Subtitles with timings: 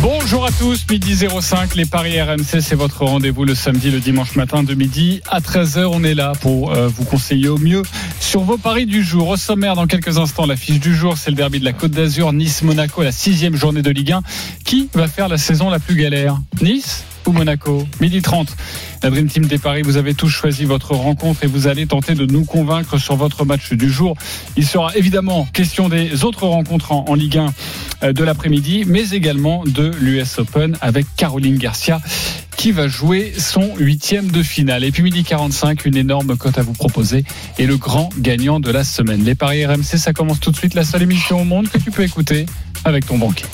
[0.00, 4.36] Bonjour à tous, midi 05, les Paris RMC, c'est votre rendez-vous le samedi, le dimanche
[4.36, 5.86] matin de midi à 13h.
[5.92, 7.82] On est là pour euh, vous conseiller au mieux
[8.20, 9.28] sur vos paris du jour.
[9.28, 11.90] Au sommaire, dans quelques instants, la fiche du jour, c'est le derby de la Côte
[11.90, 14.22] d'Azur, Nice-Monaco, la sixième journée de Ligue 1.
[14.64, 16.38] Qui va faire la saison la plus galère?
[16.62, 17.04] Nice?
[17.28, 18.56] Ou Monaco Midi 30.
[19.02, 22.14] La Dream Team des Paris, vous avez tous choisi votre rencontre et vous allez tenter
[22.14, 24.16] de nous convaincre sur votre match du jour.
[24.56, 27.52] Il sera évidemment question des autres rencontres en, en Ligue 1
[28.02, 32.00] euh, de l'après-midi, mais également de l'US Open avec Caroline Garcia
[32.56, 34.82] qui va jouer son huitième de finale.
[34.82, 37.24] Et puis midi 45, une énorme cote à vous proposer
[37.56, 39.22] et le grand gagnant de la semaine.
[39.22, 41.92] Les paris RMC, ça commence tout de suite, la seule émission au monde que tu
[41.92, 42.46] peux écouter
[42.84, 43.46] avec ton banquier.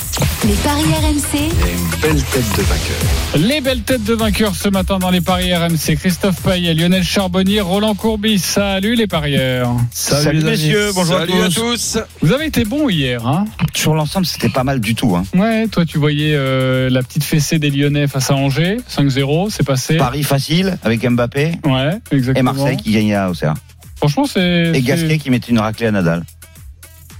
[0.46, 3.48] Les paris RMC, une belle tête de vainqueur.
[3.48, 5.96] Les belles têtes de vainqueurs ce matin dans les paris RMC.
[5.98, 8.38] Christophe Payet, Lionel Charbonnier, Roland Courbis.
[8.38, 9.74] Salut les parieurs.
[9.90, 11.98] Salut, les messieurs, bonjour Salut à tous.
[12.20, 15.16] Vous avez été bons hier, hein Sur l'ensemble, c'était pas mal du tout.
[15.16, 15.24] Hein.
[15.34, 19.64] Ouais, toi tu voyais euh, la petite fessée des Lyonnais face à Angers, 5-0, c'est
[19.64, 19.96] passé.
[19.96, 22.52] Paris facile avec Mbappé Ouais, exactement.
[22.52, 23.54] et Marseille qui gagnait à Auxerre.
[23.96, 24.72] Franchement, c'est.
[24.74, 26.24] Et Gasquet qui mettait une raclée à Nadal.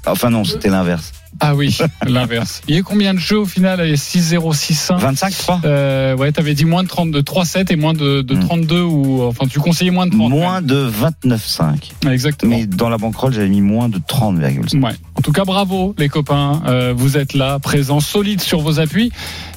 [0.06, 1.12] Enfin non, c'était l'inverse.
[1.40, 2.62] Ah oui, l'inverse.
[2.68, 4.98] Il y a eu combien de jeux au final Il y a 6-0, 6-1.
[4.98, 8.40] 25, 3 Euh, ouais, t'avais dit moins de 32, 3-7 et moins de, de Hmm.
[8.46, 10.30] 32 ou enfin tu conseillais moins de 30.
[10.30, 11.92] Moins de 29,5.
[12.04, 12.12] même.
[12.12, 12.56] Exactement.
[12.56, 14.80] Mais dans la banquerolle, j'avais mis moins de 30,5.
[14.82, 14.92] Ouais.
[15.16, 16.62] En tout cas, bravo les copains.
[16.66, 19.10] Euh, vous êtes là, présents, solides sur vos appuis.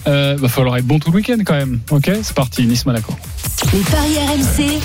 [0.08, 1.80] Euh, va falloir être bon tout le week-end quand même.
[1.92, 2.66] Ok, c'est parti.
[2.66, 3.14] Nice Monaco.
[3.74, 4.80] les paris RMC,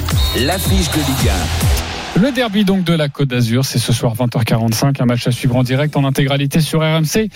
[0.47, 5.07] L'affiche de Ligue Le derby donc de la Côte d'Azur, c'est ce soir 20h45, un
[5.07, 7.31] match à suivre en direct en intégralité sur RMC.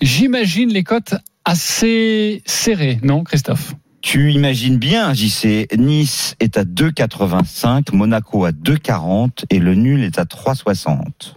[0.00, 1.14] J'imagine les cotes
[1.44, 3.74] assez serrées, non, Christophe?
[4.02, 10.18] Tu imagines bien, JC, Nice est à 2,85, Monaco à 2,40 et le nul est
[10.18, 11.34] à 3,60.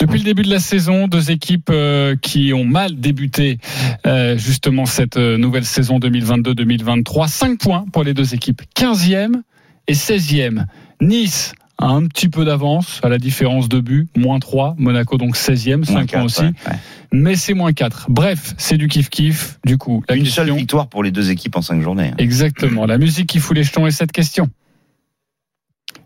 [0.00, 3.58] Depuis le début de la saison, deux équipes euh, qui ont mal débuté
[4.06, 7.28] euh, justement cette euh, nouvelle saison 2022-2023.
[7.28, 8.60] 5 points pour les deux équipes.
[8.76, 9.40] 15e
[9.86, 10.66] et 16e.
[11.00, 14.76] Nice a un petit peu d'avance à la différence de but, moins 3.
[14.78, 16.40] Monaco donc 16e, 5 Moins points aussi.
[16.42, 16.78] ouais, ouais.
[17.12, 18.06] Mais c'est moins 4.
[18.10, 19.58] Bref, c'est du kiff-kiff.
[19.64, 20.44] Du coup, la Une question...
[20.46, 22.08] seule victoire pour les deux équipes en 5 journées.
[22.12, 22.14] hein.
[22.18, 22.86] Exactement.
[22.86, 24.48] La musique qui fout les jetons est cette question.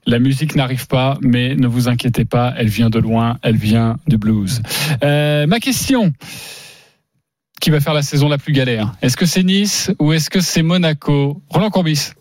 [0.07, 3.99] La musique n'arrive pas, mais ne vous inquiétez pas, elle vient de loin, elle vient
[4.07, 4.63] du blues.
[5.05, 6.13] Euh, ma question,
[7.61, 10.41] qui va faire la saison la plus galère Est-ce que c'est Nice ou est-ce que
[10.41, 11.43] c'est Monaco?
[11.51, 12.13] Roland Courbis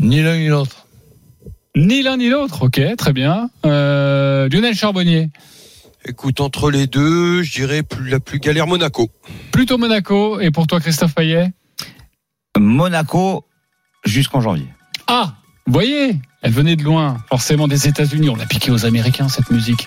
[0.00, 0.86] Ni l'un ni l'autre.
[1.74, 3.48] Ni l'un ni l'autre, ok, très bien.
[3.64, 5.30] Euh, Lionel Charbonnier,
[6.04, 9.08] Écoute, entre les deux, je dirais plus, la plus galère Monaco.
[9.52, 11.52] plutôt Monaco, et pour toi Christophe Payet?
[12.58, 13.44] Monaco
[14.04, 14.66] jusqu'en janvier.
[15.06, 15.34] Ah,
[15.66, 18.28] vous voyez, elle venait de loin, forcément des États-Unis.
[18.30, 19.86] On l'a piqué aux Américains cette musique.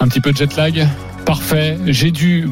[0.00, 0.88] Un petit peu de jet lag,
[1.26, 1.76] parfait.
[1.86, 2.48] J'ai du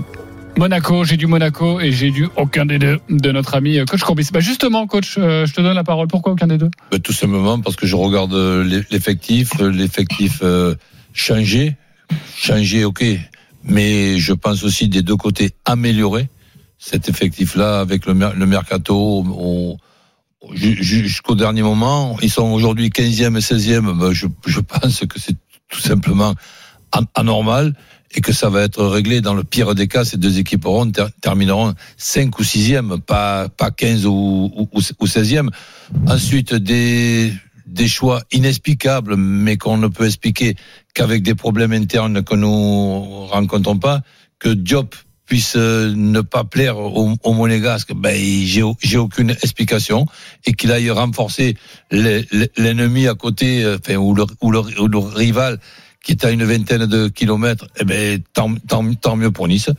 [0.57, 4.01] Monaco, j'ai du Monaco et j'ai du aucun des deux de notre ami euh, coach
[4.03, 4.29] Courbis.
[4.33, 6.09] Bah justement, coach, euh, je te donne la parole.
[6.09, 6.71] Pourquoi aucun des deux?
[6.91, 10.43] Ben, tout simplement parce que je regarde euh, l'e- l'effectif, l'effectif
[11.13, 11.77] changé,
[12.37, 13.05] changé, ok,
[13.65, 16.29] mais je pense aussi des deux côtés améliorer
[16.79, 19.25] cet effectif-là avec le, mer- le mercato.
[20.55, 23.99] Jusqu'au dernier moment, ils sont aujourd'hui 15e et 16e.
[23.99, 24.27] Ben, je,
[24.61, 25.37] pense que c'est
[25.69, 26.35] tout simplement
[26.93, 27.75] an- anormal
[28.17, 30.05] et que ça va être réglé dans le pire des cas.
[30.05, 35.07] Ces deux équipes auront, ter- termineront 5 ou 6e, pas, pas 15 ou, ou, ou
[35.07, 35.51] 16e.
[36.09, 37.33] Ensuite, des,
[37.67, 40.57] des choix inexplicables, mais qu'on ne peut expliquer
[40.95, 44.01] qu'avec des problèmes internes que nous rencontrons pas,
[44.39, 44.95] que Diop
[45.27, 50.07] puisse euh, ne pas plaire aux, aux Monégasques, ben j'ai aucune explication
[50.47, 51.57] et qu'il aille renforcer
[51.91, 55.59] l'ennemi à côté, euh, enfin ou le, ou le, ou le rival
[56.07, 59.71] qui est à une vingtaine de kilomètres, eh ben tant, tant, tant mieux pour Nice.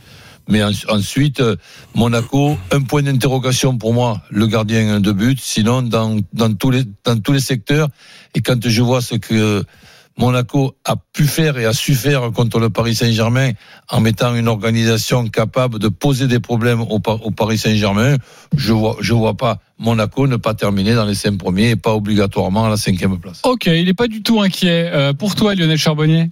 [0.46, 1.56] Mais en- ensuite, euh,
[1.94, 5.40] Monaco, un point d'interrogation pour moi, le gardien de but.
[5.40, 7.88] Sinon, dans, dans, tous les, dans tous les secteurs,
[8.34, 9.64] et quand je vois ce que
[10.18, 13.52] Monaco a pu faire et a su faire contre le Paris Saint-Germain
[13.88, 18.16] en mettant une organisation capable de poser des problèmes au, Pa- au Paris Saint-Germain,
[18.56, 21.94] je vois, je vois pas Monaco ne pas terminer dans les cinq premiers et pas
[21.94, 23.40] obligatoirement à la cinquième place.
[23.44, 24.90] Ok, il n'est pas du tout inquiet.
[24.92, 26.30] Euh, pour toi, Lionel Charbonnier?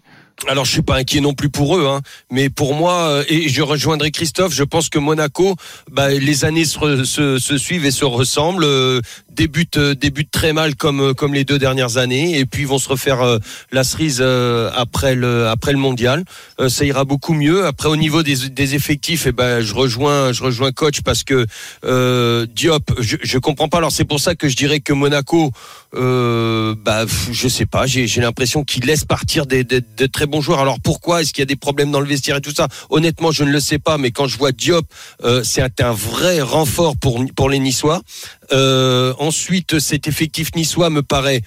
[0.48, 3.48] Alors je suis pas inquiet non plus pour eux, hein, mais pour moi, euh, et
[3.48, 5.56] je rejoindrai Christophe, je pense que Monaco,
[5.90, 8.64] bah, les années se, se, se suivent et se ressemblent.
[8.64, 9.00] euh,
[9.36, 12.78] débutent, euh, débutent très mal comme, euh, comme les deux dernières années, et puis vont
[12.78, 13.38] se refaire euh,
[13.70, 16.24] la cerise euh, après le, après le mondial.
[16.60, 17.66] Euh, ça ira beaucoup mieux.
[17.66, 21.46] Après, au niveau des, des effectifs, eh ben, je rejoins, je rejoins coach parce que
[21.84, 23.78] euh, Diop, je, je comprends pas.
[23.78, 25.52] Alors c'est pour ça que je dirais que Monaco,
[25.92, 27.86] bah, je sais pas.
[27.86, 30.60] J'ai l'impression qu'il laisse partir des, des, de très bons joueurs.
[30.60, 31.20] Alors pourquoi?
[31.20, 32.68] Est-ce qu'il y a des problèmes dans le vestiaire et tout ça?
[32.90, 33.96] Honnêtement, je ne le sais pas.
[33.98, 34.86] Mais quand je vois Diop,
[35.42, 38.00] c'est un, un vrai renfort pour pour les Niçois.
[38.52, 41.43] Euh, ensuite, cet effectif niçois me paraît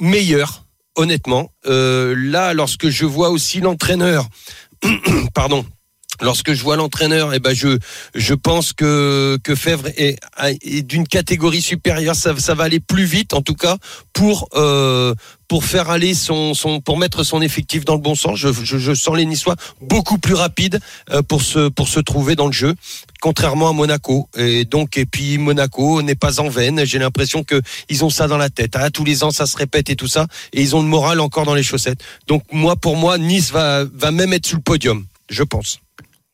[0.00, 0.64] meilleur,
[0.96, 1.52] honnêtement.
[1.66, 4.26] Euh, là, lorsque je vois aussi l'entraîneur,
[5.34, 5.64] pardon.
[6.20, 7.78] Lorsque je vois l'entraîneur, eh ben je
[8.14, 10.18] je pense que que Fèvre est,
[10.82, 12.14] d'une catégorie supérieure.
[12.14, 13.76] Ça, ça va aller plus vite, en tout cas,
[14.12, 15.14] pour euh,
[15.48, 18.38] pour faire aller son son pour mettre son effectif dans le bon sens.
[18.38, 20.80] Je, sens les Niçois beaucoup plus rapides
[21.10, 22.74] euh, pour se pour se trouver dans le jeu,
[23.20, 24.28] contrairement à Monaco.
[24.36, 26.84] Et donc et puis Monaco n'est pas en veine.
[26.84, 28.76] J'ai l'impression que ils ont ça dans la tête.
[28.76, 31.20] Ah, tous les ans, ça se répète et tout ça, et ils ont le moral
[31.20, 32.02] encore dans les chaussettes.
[32.28, 35.80] Donc moi, pour moi, Nice va va même être sur le podium, je pense.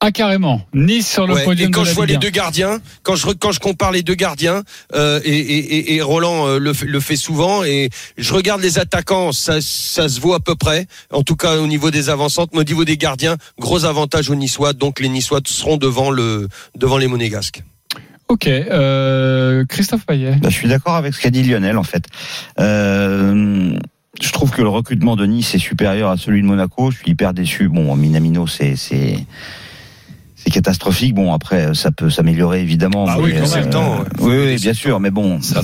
[0.03, 2.17] Ah carrément, Nice sur le Ouais, podium et quand de la je vois Ligue les
[2.17, 2.21] 1.
[2.21, 4.63] deux gardiens, quand je quand je compare les deux gardiens,
[4.95, 8.79] euh, et, et, et- Roland euh, le, fait- le fait souvent, et je regarde les
[8.79, 10.87] attaquants, ça, ça se vaut à peu près.
[11.13, 14.35] En tout cas au niveau des avancantes, mais au niveau des gardiens, gros avantage aux
[14.37, 14.73] Niçois.
[14.73, 17.63] Donc les Niçois seront devant le devant les Monégasques.
[18.29, 20.37] Ok, euh, Christophe Payet.
[20.41, 22.05] Bah, je suis d'accord avec ce qu'a dit Lionel en fait.
[22.59, 23.77] Euh,
[24.23, 26.91] je trouve que le recrutement de Nice est supérieur à celui de Monaco.
[26.91, 27.69] Je suis hyper déçu.
[27.69, 29.27] Bon, Minamino, c'est c'est
[30.43, 31.15] c'est catastrophique.
[31.15, 33.07] Bon, après, ça peut s'améliorer évidemment.
[33.09, 34.05] Ah mais, oui, quand c'est le temps.
[34.21, 35.55] Oui, oui, bien sûr, mais bon, c'est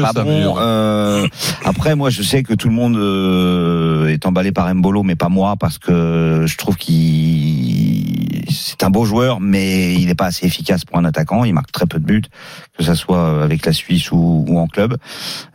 [0.00, 0.56] pas bon.
[0.58, 1.26] Euh,
[1.64, 5.28] après, moi, je sais que tout le monde euh, est emballé par Mbolo, mais pas
[5.28, 7.70] moi, parce que je trouve qu'il
[8.50, 11.44] c'est un beau joueur, mais il n'est pas assez efficace pour un attaquant.
[11.44, 12.22] Il marque très peu de buts,
[12.76, 14.96] que ça soit avec la Suisse ou, ou en club.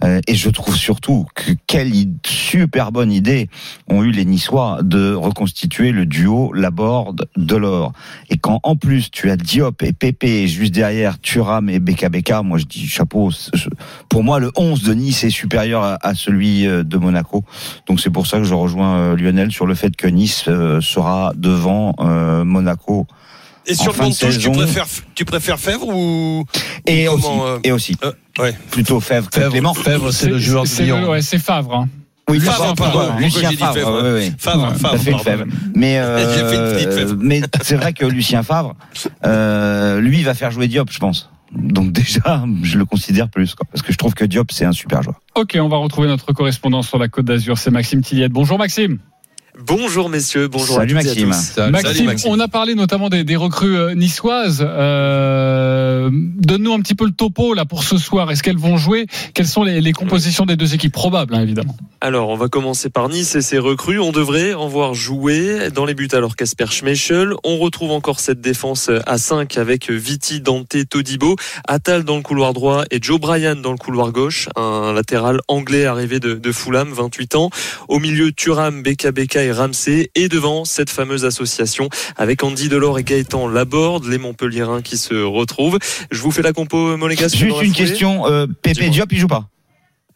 [0.04, 1.92] Euh, et je trouve surtout que quelle
[2.26, 3.50] super bonne idée
[3.88, 7.94] ont eu les Niçois de reconstituer le duo Laborde Delors.
[8.30, 12.10] Et quand en plus tu as Diop et Pépé et juste derrière Thuram et Beka
[12.10, 13.32] Beka, moi je dis chapeau.
[14.10, 17.44] Pour moi, le 11 de Nice est supérieur à, à celui euh, de Monaco.
[17.88, 20.82] Donc c'est pour ça que je rejoins euh, Lionel sur le fait que Nice euh,
[20.82, 23.08] sera devant euh, Monaco.
[23.68, 24.86] Et sur En le fin banc de de touche, tu préfères
[25.16, 26.46] tu préfères Fèvre ou
[26.86, 28.56] Et ou aussi, comment, euh, et aussi, euh, ouais.
[28.70, 29.74] plutôt Fèvre que Fèvre, Clément.
[29.74, 31.10] Fèvre, c'est le joueur de c'est Lyon.
[31.10, 31.74] ouais, c'est Favre.
[31.76, 31.90] hein.
[32.30, 32.98] Oui, Favre, Favre, pardon.
[33.00, 33.74] pardon, Pourquoi Lucien Favre.
[33.74, 34.34] Fèvre ouais, ouais.
[34.38, 35.46] Favre, Ouais, Favre, fait le.
[35.76, 38.76] Mais, euh, mais c'est vrai que Lucien Favre,
[39.26, 41.30] euh, lui, va faire jouer Diop, je pense.
[41.52, 44.72] Donc déjà, je le considère plus, quoi, parce que je trouve que Diop, c'est un
[44.72, 45.22] super joueur.
[45.36, 48.32] Ok, on va retrouver notre correspondant sur la Côte d'Azur, c'est Maxime Tilliette.
[48.32, 48.98] Bonjour Maxime.
[49.58, 51.32] Bonjour messieurs, bonjour Salut à Maxime.
[51.32, 51.42] à tous.
[51.42, 51.72] Salut.
[51.72, 52.32] Maxime, Maxime.
[52.32, 54.62] on a parlé notamment des, des recrues euh, niçoises.
[54.68, 58.30] Euh, Donne-nous un petit peu le topo là pour ce soir.
[58.32, 59.08] Est-ce qu'elles vont jouer?
[59.34, 60.92] Quelles sont les, les compositions des deux équipes?
[60.92, 63.98] Probables, hein, évidemment Alors, on va commencer par Nice et ses recrues.
[64.00, 67.34] On devrait en voir jouer dans les buts alors Casper Schmeichel.
[67.46, 72.52] On retrouve encore cette défense à 5 avec Viti, Dante, Todibo, Attal dans le couloir
[72.54, 74.50] droit et Joe Bryan dans le couloir gauche.
[74.58, 77.50] Un latéral anglais arrivé de, de Fulham, 28 ans.
[77.88, 80.12] Au milieu, Thuram, Beka Beka et Ramsey.
[80.16, 85.14] Et devant, cette fameuse association avec Andy Delors et Gaëtan Laborde, les Montpelliérains qui se
[85.14, 85.80] retrouvent.
[86.12, 87.38] Je vous fais la compo monégasque.
[87.38, 88.90] dans Juste une question, euh, Pépé.
[88.90, 89.48] Diop, il joue pas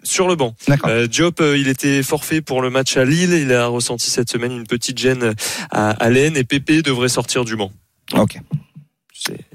[0.03, 0.55] Sur le banc.
[0.67, 0.89] D'accord.
[0.89, 3.33] Euh, Diop, euh, il était forfait pour le match à Lille.
[3.33, 5.33] Il a ressenti cette semaine une petite gêne
[5.71, 7.71] à, à l'aine et Pépé devrait sortir du banc.
[8.13, 8.39] Ok.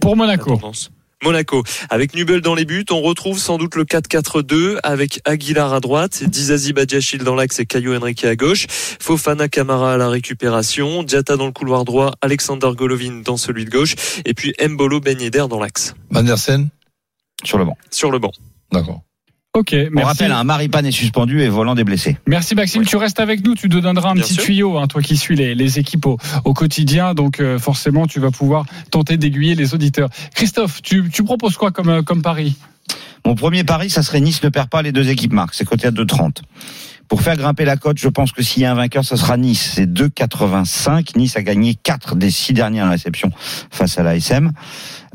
[0.01, 0.61] Pour la Monaco.
[1.25, 1.63] Monaco.
[1.91, 6.23] Avec Nubel dans les buts, on retrouve sans doute le 4-4-2 avec Aguilar à droite,
[6.23, 11.37] Dizazi Badiachil dans l'axe et Caio Henrique à gauche, Fofana Camara à la récupération, Diata
[11.37, 15.47] dans le couloir droit, Alexander Golovin dans celui de gauche et puis Mbolo Ben Yedder
[15.49, 15.95] dans l'axe.
[16.11, 16.69] Mandersen
[17.43, 17.77] Sur le banc.
[17.91, 18.33] Sur le banc.
[18.71, 19.03] D'accord.
[19.57, 20.05] Ok, On merci.
[20.09, 22.17] rappelle, un Maripane est suspendu et Voland est blessé.
[22.27, 24.43] Merci Maxime, tu restes avec nous, tu te donneras un Bien petit sûr.
[24.43, 28.19] tuyau, hein, toi qui suis les, les équipes au, au quotidien, donc euh, forcément tu
[28.19, 30.09] vas pouvoir tenter d'aiguiller les auditeurs.
[30.35, 32.57] Christophe, tu, tu proposes quoi comme, euh, comme pari?
[33.25, 35.55] Mon premier pari, ça serait Nice ne perd pas les deux équipes marques.
[35.55, 36.43] C'est côté à 2,30.
[37.09, 39.37] Pour faire grimper la cote, je pense que s'il y a un vainqueur, ça sera
[39.37, 39.73] Nice.
[39.75, 41.17] C'est 2,85.
[41.17, 43.31] Nice a gagné 4 des 6 dernières réceptions
[43.71, 44.53] face à l'ASM.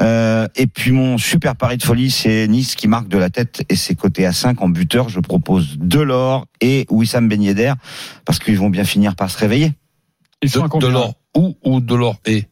[0.01, 3.63] Euh, et puis mon super pari de folie, c'est Nice qui marque de la tête
[3.69, 5.09] et c'est côté à 5 en buteur.
[5.09, 7.73] Je propose Delors et Wissam Ben Yedder
[8.25, 9.73] parce qu'ils vont bien finir par se réveiller.
[10.41, 12.45] Ils sont à De, l'or ou ou de l'or et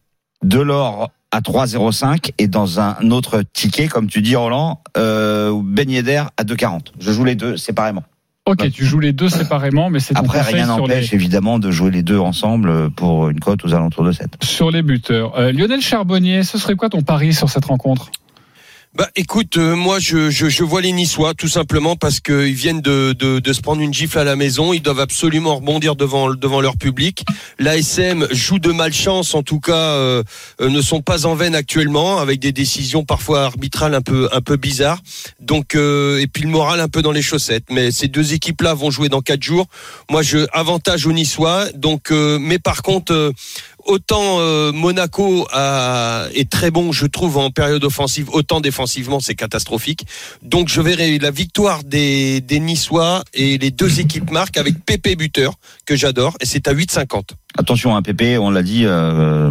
[0.44, 6.24] Delors à 3,05 et dans un autre ticket, comme tu dis Roland, euh, Ben Yedder
[6.38, 6.94] à 2,40.
[7.00, 8.04] Je joue les deux séparément.
[8.48, 11.70] Ok, tu joues les deux séparément, mais c'est ton Après, rien les, n'empêche évidemment de
[11.70, 14.38] jouer les deux ensemble pour une cote aux alentours de 7.
[14.42, 15.38] sur les buteurs.
[15.38, 18.10] Euh, Lionel Charbonnier, ce serait quoi ton pari sur cette rencontre?
[18.98, 23.14] Bah écoute, euh, moi je, je, vois les Niçois tout simplement parce qu'ils viennent de,
[23.14, 24.74] de, se prendre une gifle à la maison.
[24.74, 27.24] Ils doivent absolument rebondir devant, devant leur public.
[27.60, 30.24] L'ASM joue de malchance, en tout cas, euh,
[30.62, 34.42] euh, ne sont pas en veine actuellement, avec des décisions parfois arbitrales un peu un
[34.42, 35.04] peu bizarres.
[35.40, 37.66] Donc euh, et puis le moral un peu dans les chaussettes.
[37.70, 39.68] Mais ces deux équipes-là vont jouer dans quatre jours.
[40.10, 41.68] Moi je avantage aux Niçois.
[41.76, 43.32] Donc mais par contre.
[43.88, 49.20] Euh, autant euh, Monaco a- est très bon, je trouve, en période offensive, autant défensivement,
[49.20, 50.06] c'est catastrophique.
[50.44, 55.16] Donc je verrai la victoire des, des Niçois et les deux équipes marquent avec Pépé
[55.16, 55.54] buteur,
[55.86, 57.30] que j'adore, et c'est à 8,50.
[57.58, 59.50] Attention, un PP, on l'a dit, euh,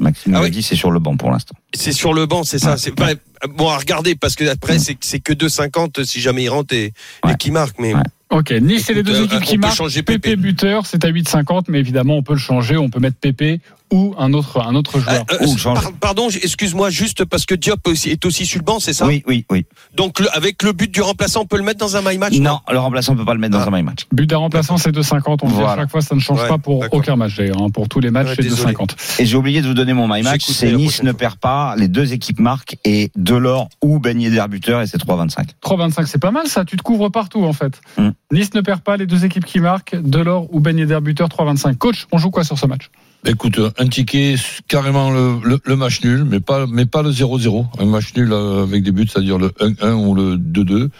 [0.00, 0.50] Maxime Ah l'a oui.
[0.50, 1.54] dit, c'est sur le banc pour l'instant.
[1.74, 2.72] C'est sur le banc, c'est ça.
[2.72, 2.76] Ouais.
[2.78, 3.12] C'est pas-
[3.48, 6.92] bon à regarder parce que après c'est c'est que 2,50 si jamais il rentre et,
[7.26, 7.78] et qui marque.
[7.78, 8.02] Mais Ouais.
[8.30, 9.74] Ok, Nice et les deux euh, équipes on qui marquent.
[9.74, 13.16] changer Pépé buteur, c'est à 8,50, mais évidemment on peut le changer, on peut mettre
[13.16, 13.60] Pépé
[13.92, 15.24] ou un autre un autre joueur.
[15.32, 15.80] Euh, euh, change.
[15.82, 19.24] par- pardon, excuse-moi, juste parce que Diop est aussi sur le banc, c'est ça Oui,
[19.26, 19.66] oui, oui.
[19.96, 22.34] Donc le- avec le but du remplaçant, on peut le mettre dans un my match
[22.38, 23.66] Non, le remplaçant ne peut pas le mettre dans Ah.
[23.68, 24.06] un my match.
[24.12, 25.40] But d'un remplaçant, c'est 2,50.
[25.42, 25.82] On le dit à Voilà.
[25.82, 27.60] chaque fois, ça ne change Ouais, pas pour aucun match d'ailleurs.
[27.60, 27.70] hein.
[27.70, 28.74] Pour tous les matchs, Ouais, c'est désolé.
[28.74, 28.94] 2,50.
[29.18, 30.44] Et j'ai oublié de vous donner mon my match.
[30.44, 31.18] C'est Nice ne fois.
[31.18, 35.48] perd pas, les deux équipes marquent et Delors ou Ben Yedder buteur et c'est 3,25.
[35.62, 36.64] 3,25, c'est pas mal ça.
[36.64, 37.80] Tu te couvres partout en fait.
[37.98, 38.10] Hmm.
[38.32, 41.76] Nice ne perd pas, les deux équipes qui marquent, Delors ou Ben Yedder buteur 3,25.
[41.76, 42.90] Coach, on joue quoi sur ce match?
[43.26, 44.36] Écoute, un ticket,
[44.68, 47.66] carrément le, match nul, mais pas, mais pas le 0-0.
[47.80, 50.90] Un match nul euh, avec des buts, c'est-à-dire le 1-1 ou le 2-2.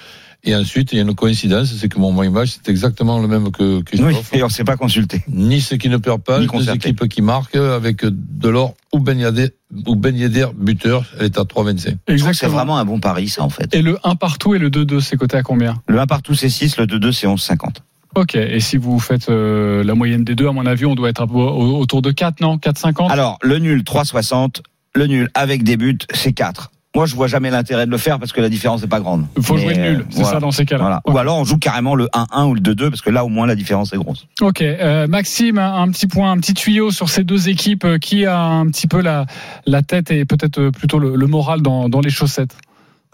[0.43, 3.29] Et ensuite, il y a une coïncidence, c'est que mon my match, c'est exactement le
[3.29, 4.31] même que Oui, Christophe.
[4.33, 5.23] et on ne s'est pas consulté.
[5.29, 9.19] Nice qui ne perd pas, Ni les deux équipes qui marquent avec Delors ou Ben
[9.19, 9.51] Yedder,
[9.87, 11.97] ou ben Yedder buteur, elle est à 3,25.
[12.09, 13.75] Je trouve que C'est vraiment un bon pari, ça, en fait.
[13.75, 15.81] Et le 1 partout et le 2-2, c'est coté à combien?
[15.87, 17.77] Le 1 partout, c'est 6, le 2-2, c'est 11,50.
[18.17, 21.11] Ok, et si vous faites euh, la moyenne des deux, à mon avis, on doit
[21.11, 22.57] être autour de 4, non?
[22.57, 24.63] 4,50 Alors, le nul, 3,60.
[24.97, 26.73] Le nul avec des buts, c'est 4.
[26.97, 29.25] Moi, je vois jamais l'intérêt de le faire parce que la différence n'est pas grande.
[29.37, 30.31] Il faut Mais, jouer le nul, euh, c'est voilà.
[30.33, 30.83] ça dans ces cas-là.
[30.83, 31.01] Voilà.
[31.07, 33.47] Ou alors, on joue carrément le 1-1 ou le 2-2 parce que là, au moins,
[33.47, 34.27] la différence est grosse.
[34.41, 37.85] Ok, euh, Maxime, un, petit point, un petit tuyau sur ces deux équipes.
[37.85, 39.27] euh, Qui a un petit peu la,
[39.67, 42.57] la tête et peut-être plutôt le, le moral dans, dans les chaussettes?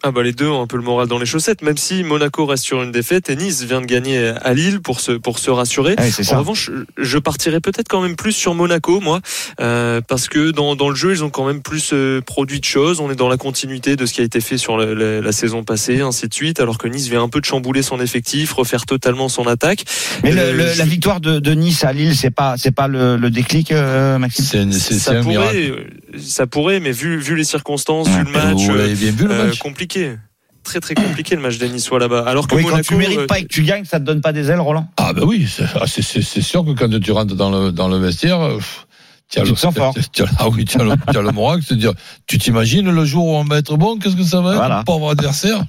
[0.02, 2.44] Ah bah les deux ont un peu le moral dans les chaussettes, même si Monaco
[2.46, 5.50] reste sur une défaite et Nice vient de gagner à Lille pour se pour se
[5.50, 5.94] rassurer.
[5.96, 6.38] Ah oui, En ça.
[6.38, 9.20] revanche, je partirais peut-être quand même plus sur Monaco, moi,
[9.58, 12.64] euh, parce que dans, dans le jeu, ils ont quand même plus euh, produit de
[12.66, 13.00] choses.
[13.00, 15.32] On est dans la continuité de ce qui a été fait sur la, la- la
[15.32, 18.52] saison passée, ainsi de suite, alors que Nice vient un peu de chambouler son effectif,
[18.52, 19.84] refaire totalement son attaque.
[20.22, 22.70] Mais le- Euh, le- je- la victoire de, de Nice à Lille, c'est pas, c'est
[22.74, 24.70] pas le, le déclic, euh, Maxime?
[24.72, 25.86] C'est un- miracle.
[26.18, 28.18] Ça pourrait, mais vu, vu les circonstances, Ouais.
[28.18, 30.16] vu le match, Vous euh, l'avez bien vu le euh, match compliqué.
[30.62, 32.24] Très très compliqué le match des Niçois là-bas.
[32.26, 34.20] Alors que Oui, quand tu mérites euh, pas et que tu gagnes, ça te donne
[34.20, 34.88] pas des ailes, Roland?
[34.96, 37.98] Ah ben oui, c'est ah, c'est- sûr que quand tu rentres dans le, dans le
[37.98, 38.86] vestiaire, pff,
[39.30, 39.94] tu le, sens fort.
[40.38, 41.92] ah oui, le, moral, c'est-à-dire,
[42.26, 44.82] tu t'imagines le jour où on va être bon, qu'est-ce que ça va être, Voilà.
[44.84, 45.64] pauvre adversaire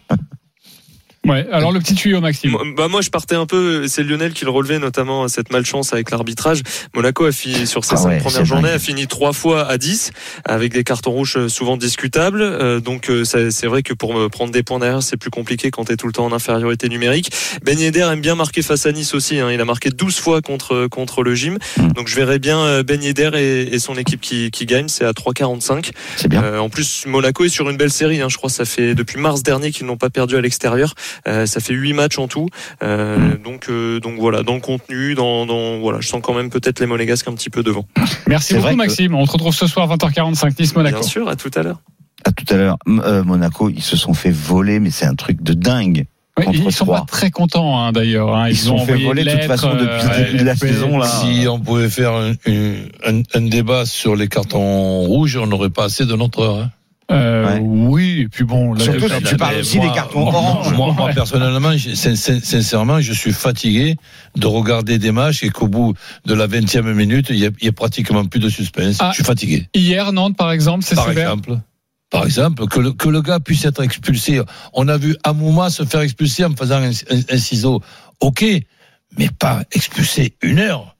[1.27, 2.51] Ouais, alors le petit tuyau, Maxime.
[2.51, 5.93] Moi, bah moi je partais un peu, c'est Lionel qui le relevait notamment cette malchance
[5.93, 6.61] avec l'arbitrage.
[6.95, 9.77] Monaco a fini sur ses Ah cinq ouais, premières journées, a fini trois fois à
[9.77, 10.11] 10
[10.45, 12.41] avec des cartons rouges euh, souvent discutables.
[12.41, 15.69] Euh, donc euh, c'est vrai que pour me prendre des points derrière c'est plus compliqué
[15.71, 17.31] quand tu es tout le temps en infériorité numérique.
[17.63, 19.39] Ben Yedder aime bien marquer face à Nice aussi.
[19.39, 19.51] hein.
[19.51, 21.57] Il a marqué 12 fois contre contre le gym.
[21.77, 21.87] Mm.
[21.93, 24.87] Donc je verrais bien euh, Ben Yedder et, et son équipe qui, qui gagne.
[24.87, 25.91] C'est à 3,45.
[26.15, 26.43] C'est bien.
[26.43, 28.21] Euh, en plus, Monaco est sur une belle série.
[28.21, 28.29] Hein.
[28.29, 30.93] Je crois que ça fait depuis mars dernier qu'ils n'ont pas perdu à l'extérieur.
[31.27, 32.47] Euh, ça fait huit matchs en tout.
[32.83, 33.37] Euh, Mm.
[33.43, 36.79] Donc, euh, donc voilà, dans le contenu, dans, dans voilà, je sens quand même peut-être
[36.79, 37.85] les Monégasques un petit peu devant.
[38.27, 39.15] Merci beaucoup, que- Maxime.
[39.15, 40.99] On se retrouve ce soir 20h45, Nice-Monaco.
[40.99, 41.79] Bien sûr, à tout à l'heure.
[42.25, 45.41] À tout à l'heure, euh, Monaco, ils se sont fait voler, mais c'est un truc
[45.41, 46.05] de dingue.
[46.35, 46.99] Contre ils sont trois.
[46.99, 48.35] pas très contents hein, d'ailleurs.
[48.35, 48.49] hein.
[48.49, 50.97] Ils se ont sont fait voler de toute façon depuis le début de la saison,
[50.99, 51.07] là.
[51.07, 52.33] Si on pouvait faire un,
[53.05, 56.57] un- un débat sur les cartons rouges, on n'aurait pas assez de notre heure.
[56.57, 56.71] hein.
[57.09, 57.59] Euh, Ouais.
[57.61, 58.73] Oui, et puis bon.
[58.73, 60.73] là, Surtout si tu parles Mais aussi moi- des cartons moi- orange.
[60.73, 61.13] Moi, moi, Ouais.
[61.13, 63.95] personnellement, sincèrement, je suis fatigué
[64.35, 65.93] de regarder des matchs et qu'au bout
[66.25, 68.97] de la 20e minute, il y a, pratiquement plus de suspense.
[68.99, 69.09] Ah.
[69.11, 69.69] Je suis fatigué.
[69.73, 71.29] Hier, Nantes, par exemple, c'est Par sévère.
[71.31, 71.59] exemple.
[72.09, 74.41] Par exemple, que le, que le gars puisse être expulsé.
[74.73, 77.81] On a vu Amouma se faire expulser en faisant un, un- un ciseau.
[78.21, 78.45] Ok,
[79.17, 80.95] mais pas expulser une heure.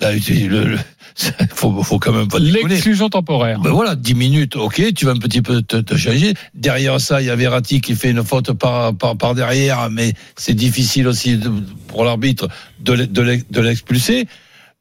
[0.00, 0.78] Là, il le, le-
[1.54, 2.38] faut, faut quand même pas.
[2.38, 3.60] L'exclusion temporaire.
[3.60, 6.34] Ben voilà, 10 minutes, ok, tu vas un petit peu te, te changer.
[6.54, 10.14] Derrière ça, il y a Verratti qui fait une faute par, par, par derrière, mais
[10.36, 11.50] c'est difficile aussi de-
[11.88, 12.48] pour l'arbitre
[12.80, 14.26] de, l'e- de l'e- de l'expulser.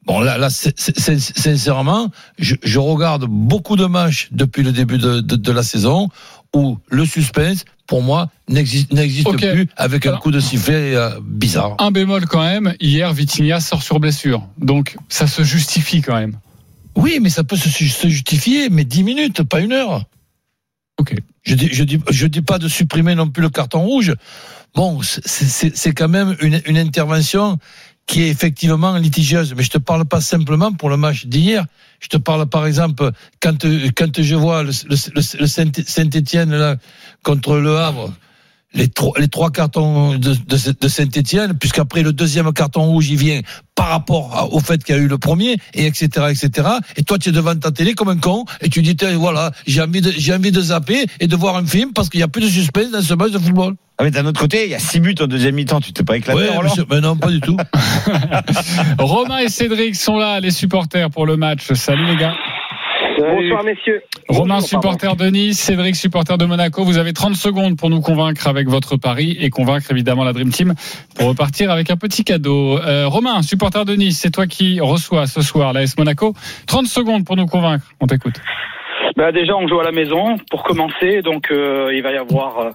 [0.05, 2.09] Bon, là, sincèrement,
[2.39, 6.09] je, je regarde beaucoup de matchs depuis le début de, de, de la saison
[6.55, 9.39] où le suspense, pour moi, n'existe n'existe Ok.
[9.51, 11.75] plus avec un coup de sifflet euh, bizarre.
[11.79, 14.47] Un bémol quand même, hier, Vitinha sort sur blessure.
[14.59, 16.37] Donc, ça se justifie quand même.
[16.95, 20.05] Oui, mais ça peut se, se justifier, mais 10 minutes, pas une heure.
[20.99, 21.15] Ok.
[21.43, 24.13] Je dis, je dis, je dis pas de supprimer non plus le carton rouge.
[24.75, 27.57] Bon, c'est- quand même une, une intervention
[28.05, 29.53] qui est effectivement litigieuse.
[29.55, 31.65] Mais je te parle pas simplement pour le match d'hier.
[31.99, 33.65] Je te parle par exemple quand
[33.95, 36.75] quand je vois le, le, le- le Saint- Saint-Étienne là
[37.23, 38.13] contre le Havre.
[38.75, 43.17] Les trois, les trois cartons de, de, de Saint-Etienne, puisqu'après le deuxième carton rouge, il
[43.17, 43.41] vient
[43.73, 46.67] par rapport à- au fait qu'il y a eu le premier, et etc., etc.
[46.95, 49.49] Et toi, tu es devant ta télé comme un con, et tu dis, tiens, voilà,
[49.65, 52.23] j'ai envie de, j'ai envie de zapper et de voir un film parce qu'il n'y
[52.23, 53.73] a plus de suspense dans ce match de football.
[53.97, 55.81] Ah, mais d'un autre côté, il y a 6 buts au deuxième mi-temps.
[55.81, 57.57] Tu t'es pas éclaté, Ouais, Roland monsieur, mais non, pas du tout.
[58.99, 61.73] Romain et Cédric sont là, les supporters pour le match.
[61.73, 62.35] Salut les gars.
[63.19, 64.01] Bonsoir messieurs.
[64.29, 64.91] Romain, Bonjour, pardon.
[64.91, 66.83] supporter de Nice, Cédric, supporter de Monaco.
[66.83, 70.51] Vous avez 30 secondes pour nous convaincre avec votre pari et convaincre évidemment la Dream
[70.51, 70.73] Team
[71.15, 72.77] pour repartir avec un petit cadeau.
[72.77, 76.33] Euh, Romain, supporter de Nice, c'est toi qui reçois ce soir l'AS Monaco.
[76.67, 77.85] 30 secondes pour nous convaincre.
[77.99, 78.39] On t'écoute.
[79.19, 82.59] Bah déjà on joue à la maison pour commencer, donc euh, il va y avoir
[82.59, 82.69] euh,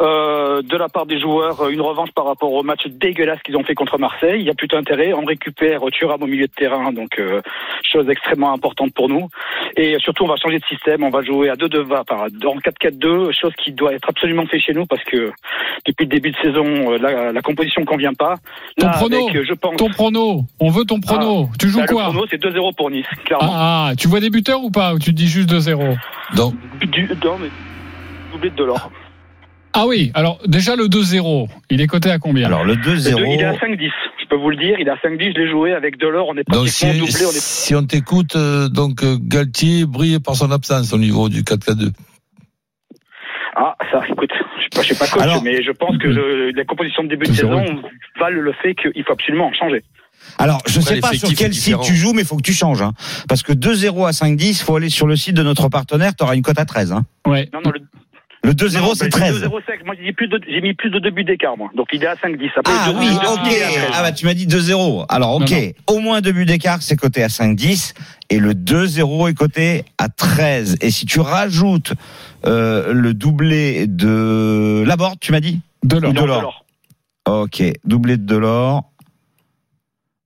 [0.00, 3.62] euh, de la part des joueurs une revanche par rapport au match dégueulasse qu'ils ont
[3.62, 4.40] fait contre Marseille.
[4.40, 5.12] Il y a plutôt intérêt.
[5.12, 7.42] On récupère Thuram au milieu de terrain, donc euh,
[7.82, 9.28] chose extrêmement importante pour nous.
[9.76, 11.02] Et surtout on va changer de système.
[11.02, 14.46] On va jouer à 2 2 va enfin, en 4-4-2, chose qui doit être absolument
[14.46, 15.30] fait chez nous parce que
[15.84, 18.36] depuis le début de saison euh, la, la composition convient pas.
[18.78, 19.76] Ton prono, avec, euh, je pense.
[19.76, 20.40] ton prono.
[20.58, 21.50] On veut ton prono.
[21.60, 23.52] tu joues Bah, quoi Le prono c'est 2-0 pour Nice, clairement.
[23.52, 25.65] ah, ah, tu vois des buteurs ou pas Ou tu te dis juste 2-0
[26.34, 26.54] Donc,
[26.92, 27.48] Du, non, mais
[28.32, 28.90] doublé de l'or.
[29.78, 32.96] Ah oui, alors déjà le 2-0, il est coté à combien Alors, le Le deux,
[32.98, 33.58] Il est à 2-0.
[33.76, 33.90] 5-10.
[34.22, 35.34] Je peux vous le dire, il est à 5-10.
[35.36, 36.28] Je l'ai joué avec Delors.
[36.28, 37.24] On est donc si, pratiquement doublé.
[37.26, 37.40] On est...
[37.40, 41.90] si on t'écoute, euh, donc euh, Galtier brille par son absence au niveau du 4-4-2.
[43.58, 46.64] Ah, ça, écoute, je je suis pas coach, Alors- mais je pense que le- la
[46.64, 47.34] composition de début de 2-0.
[47.34, 47.82] saison
[48.18, 49.82] valent le fait qu'il faut absolument en changer.
[50.38, 52.52] Alors, je Après, sais pas sur quel site tu joues, mais il faut que tu
[52.54, 52.82] changes.
[52.82, 52.92] Hein.
[53.28, 56.34] Parce que 2-0 à 5-10, faut aller sur le site de notre partenaire, tu auras
[56.34, 56.92] une cote à 13.
[56.92, 57.04] Hein.
[57.26, 57.48] Ouais.
[57.52, 57.80] Non, non, le
[58.42, 59.42] Le non, 2-0, c'est mais 13.
[59.44, 59.84] 2-0 sec.
[59.84, 61.70] Moi, j'ai mis plus de, j'ai mis plus de deux buts d'écart, moi.
[61.74, 62.50] Donc, il est à 5-10.
[62.56, 63.40] Après, Ah oui, ok.
[63.46, 63.90] il est à 13.
[63.94, 65.06] Ah bah tu m'as dit 2-0.
[65.08, 67.94] Alors ok, Non, au moins deux buts d'écart, c'est coté à 5-10
[68.30, 70.76] et le 2-0 est coté à 13.
[70.80, 71.92] Et si tu rajoutes
[72.44, 75.60] euh, le doublé de Laborde, tu m'as dit?
[75.84, 76.64] De l'or.
[77.28, 78.84] Ok, doublé de Delors,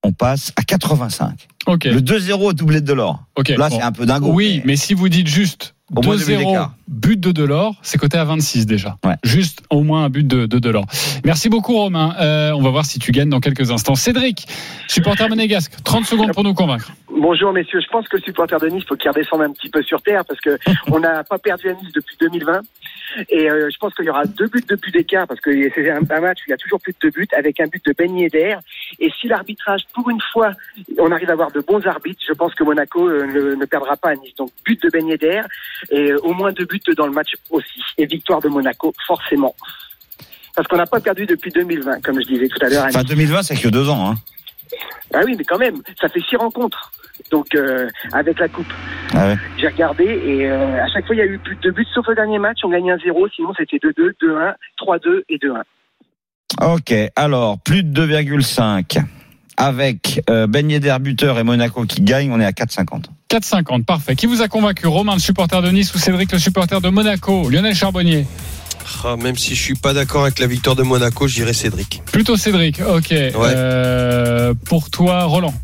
[0.02, 1.48] on passe à 85.
[1.66, 1.84] Ok.
[1.84, 3.22] Le 2-0 doublé de Delors.
[3.36, 3.48] ok.
[3.50, 3.76] Là, bon.
[3.76, 4.30] c'est un peu dingo.
[4.32, 6.74] Oui, mais si vous dites juste Au moins deux buts 2-0, d'écart.
[6.88, 8.96] but de Delors, c'est coté à 26 déjà.
[9.04, 9.16] Ouais.
[9.24, 10.86] Juste au moins un but de, de Delors.
[11.24, 12.14] Merci beaucoup Romain.
[12.20, 13.94] Euh, on va voir si tu gagnes dans quelques instants.
[13.94, 14.46] Cédric,
[14.88, 16.92] supporter monégasque, 30 secondes pour nous convaincre.
[17.20, 19.82] Bonjour messieurs, je pense que le supporter de Nice faut qu'il redescende un petit peu
[19.82, 20.58] sur terre parce que
[20.90, 22.60] on n'a pas perdu à Nice depuis 2020
[23.28, 25.90] et euh, je pense qu'il y aura deux buts de plus d'écart parce que c'est
[25.90, 27.84] un, un match où il y a toujours plus de deux buts avec un but
[27.84, 28.56] de Ben Yedder
[28.98, 30.52] et si l'arbitrage pour une fois
[30.98, 33.96] on arrive à avoir de bons arbitres, je pense que Monaco euh, ne, ne perdra
[33.96, 34.34] pas à Nice.
[34.36, 35.42] Donc but de Ben Yedder
[35.90, 39.54] et euh, au moins deux buts dans le match aussi et victoire de Monaco forcément.
[40.54, 42.84] Parce qu'on n'a pas perdu depuis 2020, comme je disais tout à l'heure.
[42.88, 43.08] Enfin Nice.
[43.08, 44.10] 2020, c'est que deux ans.
[44.10, 44.14] Hein.
[45.12, 46.92] Ah oui, mais quand même, ça fait six rencontres.
[47.30, 48.72] Donc euh, avec la coupe.
[49.14, 49.36] Ah ouais.
[49.58, 52.06] J'ai regardé et euh, à chaque fois il y a eu plus de buts sauf
[52.08, 55.62] le dernier match, on gagnait 1-0, sinon c'était 2-2, 2-1, 3-2 et 2-1.
[56.62, 59.02] Ok, alors plus de 2,5
[59.60, 63.04] avec euh, Ben Yedder buteur et Monaco qui gagne, on est à 4,50.
[63.28, 64.16] 4,50, parfait.
[64.16, 67.50] Qui vous a convaincu Romain, le supporter de Nice ou Cédric, le supporter de Monaco
[67.50, 68.26] Lionel Charbonnier?
[69.04, 72.02] Ah, même si je suis pas d'accord avec la victoire de Monaco, je dirais Cédric.
[72.06, 73.12] Plutôt Cédric, ok.
[73.12, 75.54] Euh, pour toi, Roland?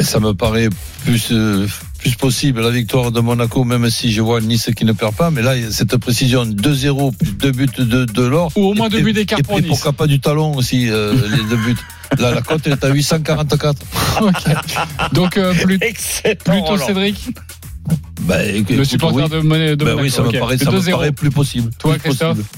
[0.00, 0.70] Ça me paraît
[1.04, 1.66] plus euh,
[2.00, 5.30] plus possible la victoire de Monaco, même si je vois Nice qui ne perd pas.
[5.30, 8.50] Mais là, il y a cette précision 2-0 plus deux buts de, de l'or.
[8.56, 9.68] Ou au moins Et- deux buts d'écart pour et Nice.
[9.68, 11.76] pourquoi pas du talon aussi, euh, les deux buts.
[12.18, 13.82] Là, la cote est à 844.
[14.20, 15.12] Ok.
[15.12, 17.28] Donc, euh, plus- plutôt Cédric,
[18.22, 19.30] Bah, écoute, le supporter oui.
[19.30, 19.76] de, Monaco.
[19.76, 20.02] de Bah Monaco.
[20.02, 20.38] oui, ça me ok.
[20.38, 20.90] paraît, ça me 2-0.
[20.90, 21.70] paraît plus possible.
[21.78, 22.48] Toi, Plus Christophe possible.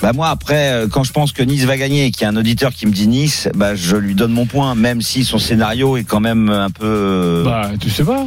[0.00, 2.28] Bah moi après, euh, quand je pense que Nice va gagner et qu'il y a
[2.28, 5.38] un auditeur qui me dit Nice, bah je lui donne mon point, même si son
[5.38, 8.26] scénario est quand même un peu Bah, tu sais pas.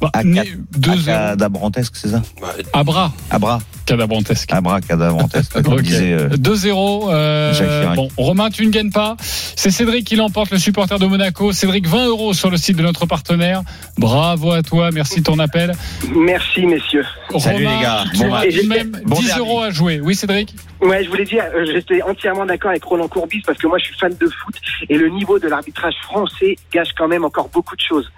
[0.00, 1.10] Bah, à ni- quatre- 2-0.
[1.10, 2.22] acadabrantesque, c'est ça
[2.74, 4.52] À bras, Abra, cadabrantesque.
[4.52, 5.82] abra, cadabrantesque, comme Ok.
[5.82, 6.12] disait.
[6.12, 7.08] euh, 2-0.
[7.10, 7.96] euh, Jacques Chirac.
[7.96, 9.16] bon, Romain, tu ne gagnes pas.
[9.20, 11.52] C'est Cédric qui l'emporte, le supporter de Monaco.
[11.52, 13.62] Cédric, 20 euros sur le site de notre partenaire.
[13.96, 15.72] Bravo à toi, merci de ton appel.
[16.14, 17.04] Merci messieurs.
[17.38, 18.04] Salut, les gars.
[18.18, 18.28] Bon
[18.68, 19.40] même Bon 10 derby.
[19.40, 20.00] euros à jouer.
[20.02, 23.66] Oui, Cédric Ouais, je voulais dire, euh, j'étais entièrement d'accord avec Roland Courbis parce que
[23.66, 24.54] moi je suis fan de foot
[24.90, 28.10] et le niveau de l'arbitrage français gâche quand même encore beaucoup de choses.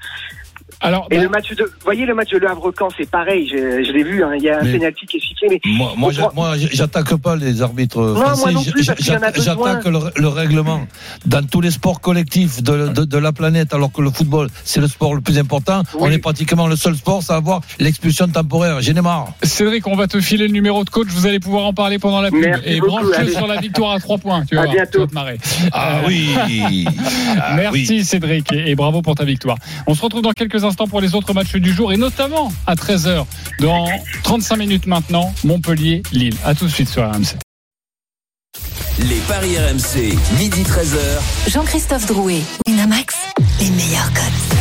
[0.80, 3.48] Alors, Et bah, le match de, vous voyez le match de Le Havre-Camp, c'est pareil,
[3.50, 5.92] je, je l'ai vu, hein, il y a un penalty qui est sifflé, mais Moi,
[5.96, 8.52] moi, moi, j'attaque pas les arbitres moi français.
[8.52, 10.86] non plus, J'a- parce qu'il y en a j'a- J'attaque le, le règlement.
[11.26, 14.80] Dans tous les sports collectifs de, de, de la planète, alors que le football, c'est
[14.80, 18.80] le sport le plus important, on est pratiquement le seul sport à avoir l'expulsion temporaire.
[18.80, 19.32] J'en ai marre.
[19.42, 21.08] Cédric, on va te filer le numéro de coach.
[21.08, 22.40] Vous allez pouvoir en parler pendant la pub.
[22.40, 23.32] Merci et branche-le allez.
[23.32, 24.44] sur la victoire à 3 points.
[24.48, 24.90] Tu vas À voir, bientôt.
[24.92, 25.38] tu vas te marrer.
[25.72, 26.28] Ah oui.
[27.40, 28.04] Ah Merci oui.
[28.04, 29.56] Cédric et et bravo pour ta victoire.
[29.86, 32.74] On se retrouve dans quelques instants pour les autres matchs du jour et notamment à
[32.74, 33.24] 13h
[33.60, 33.88] dans
[34.22, 36.36] 35 minutes maintenant Montpellier-Lille.
[36.44, 37.36] À tout de suite sur RMC.
[39.00, 41.50] Les paris RMC, midi 13h.
[41.50, 43.14] Jean-Christophe Drouet, Winamax,
[43.60, 44.58] les meilleurs cotes.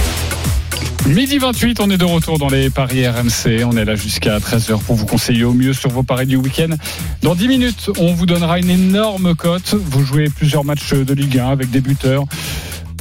[1.08, 3.64] Midi 28, on est de retour dans les paris RMC.
[3.66, 6.76] On est là jusqu'à 13h pour vous conseiller au mieux sur vos paris du week-end.
[7.24, 9.74] Dans 10 minutes, on vous donnera une énorme cote.
[9.74, 12.26] Vous jouez plusieurs matchs de Ligue 1 avec des buteurs.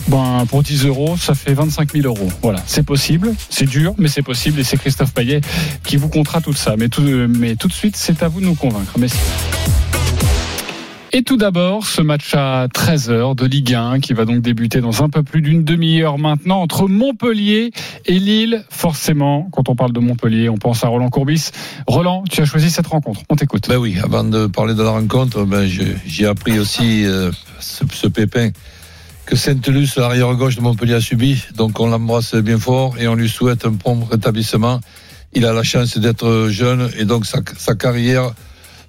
[0.08, 2.28] Ben, pour 10 euros, ça fait 25 000 euros.
[2.42, 4.60] Voilà, c'est possible, c'est dur, mais c'est possible.
[4.60, 5.40] Et c'est Christophe Payet
[5.82, 6.76] qui vous comptera tout ça.
[6.78, 8.92] Mais tout, mais tout de suite, c'est à vous de nous convaincre.
[8.98, 9.18] Merci.
[11.12, 15.02] Et tout d'abord, ce match à 13h de Ligue 1 qui va donc débuter dans
[15.02, 17.70] un peu plus d'une demi-heure maintenant entre Montpellier
[18.04, 18.64] et Lille.
[18.68, 21.50] Forcément, quand on parle de Montpellier, on pense à Roland Courbis.
[21.86, 23.22] Roland, tu as choisi cette rencontre.
[23.30, 23.66] On t'écoute.
[23.68, 25.66] Ben oui, avant de parler de la rencontre, ben
[26.06, 28.50] j'ai appris aussi euh, ce pépin
[29.26, 31.42] que Saint-Luce, l'arrière gauche de Montpellier, a subi.
[31.56, 34.80] Donc on l'embrasse bien fort et on lui souhaite un prompt rétablissement.
[35.34, 38.32] Il a la chance d'être jeune et donc sa, carrière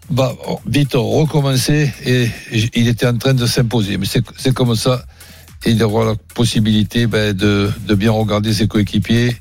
[0.10, 0.34] va
[0.66, 3.98] vite recommencer et il était en train de s'imposer.
[3.98, 5.04] Mais c'est comme ça.
[5.66, 9.36] Et il aura la possibilité ben, de, de bien regarder ses coéquipiers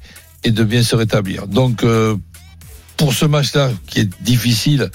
[0.45, 1.47] et de bien se rétablir.
[1.47, 2.17] Donc, euh,
[2.97, 4.91] pour ce match-là, qui est difficile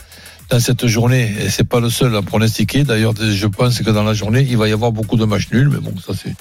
[0.52, 2.84] dans cette journée, et c'est pas le seul à pronostiquer.
[2.84, 5.70] D'ailleurs, je pense que dans la journée, il va y avoir beaucoup de matchs nuls,
[5.70, 6.36] mais bon, ça c'est,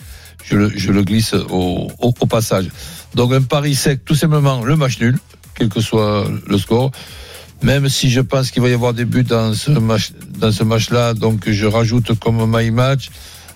[0.44, 2.66] je le, glisse au passage.
[3.14, 5.16] Donc un pari sec, tout simplement le match nul,
[5.54, 6.90] quel que soit le score.
[7.62, 10.64] Même si je pense qu'il va y avoir des buts dans ce match, dans ce
[10.64, 13.10] match-là, donc je rajoute comme my match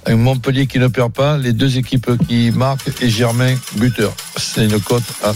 [0.07, 4.15] un Montpellier qui ne perd pas, les deux équipes qui marquent et Germain buteur.
[4.37, 5.33] C'est une cote à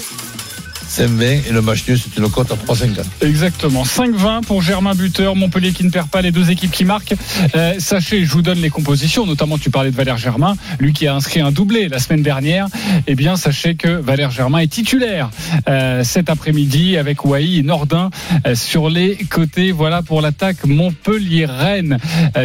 [0.89, 3.05] 5,20 et le match nul c'est une cote à 3,50.
[3.21, 3.85] Exactement.
[3.85, 7.15] 5-20 pour Germain Buteur, Montpellier qui ne perd pas les deux équipes qui marquent.
[7.55, 11.07] Euh, sachez, je vous donne les compositions, notamment tu parlais de Valère Germain, lui qui
[11.07, 12.67] a inscrit un doublé la semaine dernière.
[13.07, 15.31] Eh bien, sachez que Valère Germain est titulaire
[15.69, 18.11] euh, cet après-midi avec Wai et Nordin
[18.47, 19.73] euh, sur les côtés.
[19.73, 21.99] Voilà pour l'attaque Montpellier-Rennes.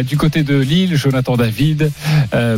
[0.06, 1.90] Du côté de Lille, Jonathan David,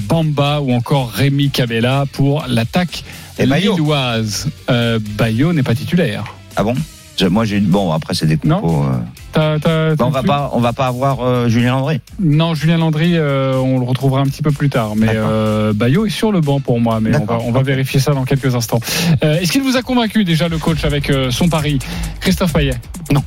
[0.03, 3.05] Bamba ou encore Rémi Cabella pour l'attaque
[3.39, 3.73] Et Bayo.
[3.77, 4.49] lilloise.
[4.71, 6.25] Euh, Bayo n'est pas titulaire.
[6.57, 6.75] Ah bon
[7.19, 8.85] Je- Moi j'ai bon après c'est des compos.
[8.85, 9.59] euh.
[9.59, 12.01] T'as- Bah, on va plus pas on va pas avoir euh, Julien André.
[12.19, 14.97] Non, Julien Landry, euh, on le retrouvera un petit peu plus tard.
[14.97, 17.01] Mais euh, Bayo est sur le banc pour moi.
[17.01, 17.45] Mais on va, D'accord.
[17.47, 18.81] on va vérifier ça dans quelques instants.
[19.25, 21.79] Euh, Est-ce qu'il vous a convaincu déjà le coach avec euh, son pari?
[22.21, 22.75] Christophe Payet?
[23.13, 23.23] Non.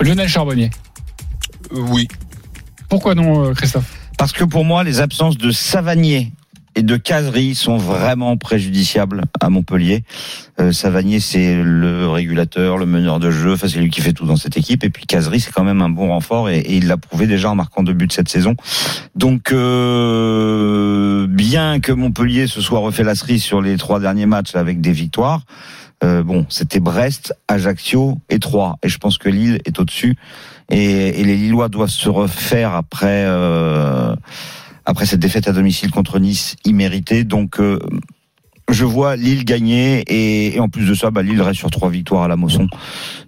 [0.00, 0.70] Lionel Charbonnier?
[1.72, 2.08] Oui.
[2.88, 3.96] Pourquoi non, euh, Christophe?
[4.18, 6.32] Parce que pour moi les absences de Savanier
[6.74, 10.04] et de Casery sont vraiment préjudiciables à Montpellier.
[10.60, 14.36] Euh, c'est le régulateur, le meneur de jeu, enfin c'est lui qui fait tout dans
[14.36, 14.84] cette équipe.
[14.84, 17.50] Et puis Casery, c'est quand même un bon renfort et, et il l'a prouvé déjà
[17.50, 18.56] en marquant deux buts cette saison.
[19.14, 24.54] Donc euh, bien que Montpellier se soit refait la cerise sur les trois derniers matchs
[24.54, 25.42] avec des victoires,
[26.04, 28.76] euh, bon, c'était Brest, Ajaccio et Troyes.
[28.82, 30.16] Et je pense que Lille est au-dessus.
[30.70, 33.24] Et, et les Lillois doivent se refaire après.
[33.26, 34.16] Euh,
[34.84, 37.24] après cette défaite à domicile contre Nice imméritée.
[37.24, 37.78] Donc, euh,
[38.70, 41.90] je vois Lille gagner et, et en plus de ça, bah, Lille reste sur trois
[41.90, 42.68] victoires à la Mosson.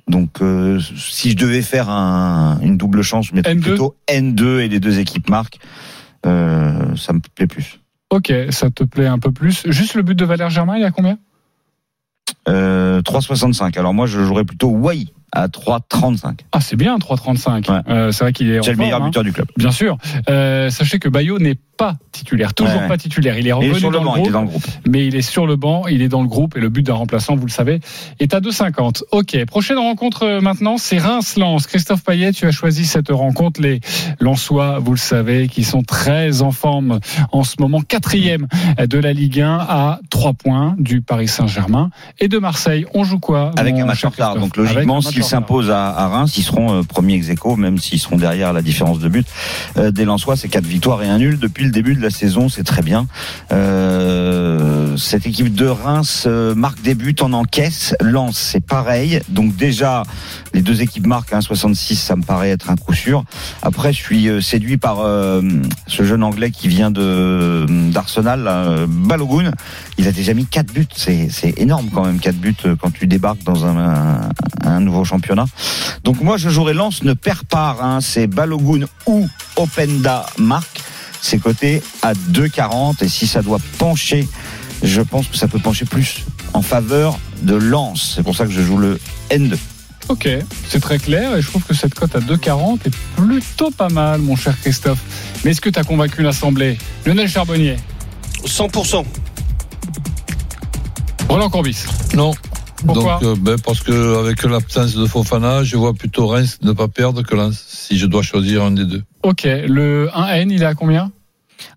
[0.09, 3.61] Donc, euh, si je devais faire un- une double chance, je mettrais N2.
[3.61, 5.59] plutôt N2 et les deux équipes marquent.
[6.27, 7.81] Euh, ça me plaît plus.
[8.11, 9.63] Ok, ça te plaît un peu plus.
[9.67, 11.19] Juste le but de Valère Germain, il est à combien?
[12.49, 13.77] Euh, 3,65.
[13.79, 16.39] Alors moi, je jouerais plutôt Wai à 3,35.
[16.53, 17.71] Ah, c'est bien, 3,35.
[17.71, 17.81] Ouais.
[17.89, 19.07] Euh, c'est vrai qu'il est en C'est le meilleur hein.
[19.07, 19.47] buteur du club.
[19.57, 19.99] Bien sûr.
[20.31, 23.37] Euh, sachez que Bayo n'est pas titulaire, toujours Ouais, pas titulaire.
[23.37, 24.47] Il est Il revenu est sur le dans, banc, le il groupe, est dans le
[24.47, 24.65] groupe.
[24.89, 26.95] mais il est sur le banc, il est dans le groupe et le but d'un
[26.95, 27.81] remplaçant, vous le savez,
[28.21, 29.03] est à 2,50.
[29.11, 31.67] Ok, prochaine rencontre euh, maintenant, c'est Reims-Lens.
[31.67, 33.61] Christophe Payet, tu as choisi cette rencontre.
[33.61, 33.81] Les
[34.21, 37.01] Lensois, vous le savez, qui sont très en forme
[37.33, 38.47] en ce moment, quatrième
[38.79, 42.87] de la Ligue 1 à 3 points du Paris Saint-Germain et de Marseille.
[42.95, 44.37] On joue quoi Avec un match en retard.
[44.37, 48.63] Donc logiquement, s'imposent à, Reims, ils seront euh, premiers ex même s'ils seront derrière la
[48.63, 49.27] différence de but.
[49.77, 52.49] Euh, des Lensois, c'est quatre victoires et un nul depuis le début de la saison,
[52.49, 53.07] c'est très bien.
[53.53, 57.95] Euh, cette équipe de Reims marque des buts, en encaisse.
[58.01, 59.21] Lens, c'est pareil.
[59.29, 60.03] Donc déjà,
[60.53, 63.25] les deux équipes marquent à 1,66, ça me paraît être un coup sûr.
[63.63, 64.99] Après, je suis séduit par
[65.87, 69.53] ce jeune anglais qui vient d'Arsenal, Balogun.
[69.99, 70.87] Il a déjà mis quatre buts.
[70.97, 74.31] C'est énorme quand même, quatre buts quand tu débarques dans un,
[74.65, 75.47] un nouveau championnat.
[76.03, 77.77] Donc moi, je jouerai Lens, ne perd pas.
[77.81, 80.83] Hein, c'est Balogun ou Openda marque.
[81.21, 84.29] C'est coté à 2,40 et si ça doit pencher,
[84.83, 88.13] je pense que ça peut pencher plus en faveur de Lens.
[88.15, 89.57] C'est pour ça que je joue le N2.
[90.09, 90.29] Ok,
[90.69, 94.21] c'est très clair et je trouve que cette cote à 2,40 est plutôt pas mal,
[94.21, 94.99] mon cher Christophe.
[95.45, 96.77] Mais est-ce que tu as convaincu l'Assemblée?
[97.07, 97.77] Lionel Charbonnier
[98.45, 99.05] 100%.
[101.29, 102.35] Roland Corbis Non.
[102.87, 106.73] Pourquoi Donc, euh, ben, parce que avec l'absence de Fofana, je vois plutôt Reims ne
[106.73, 109.03] pas perdre que Lens, si je dois choisir un des deux.
[109.23, 111.11] Ok, le 1N, il est à combien?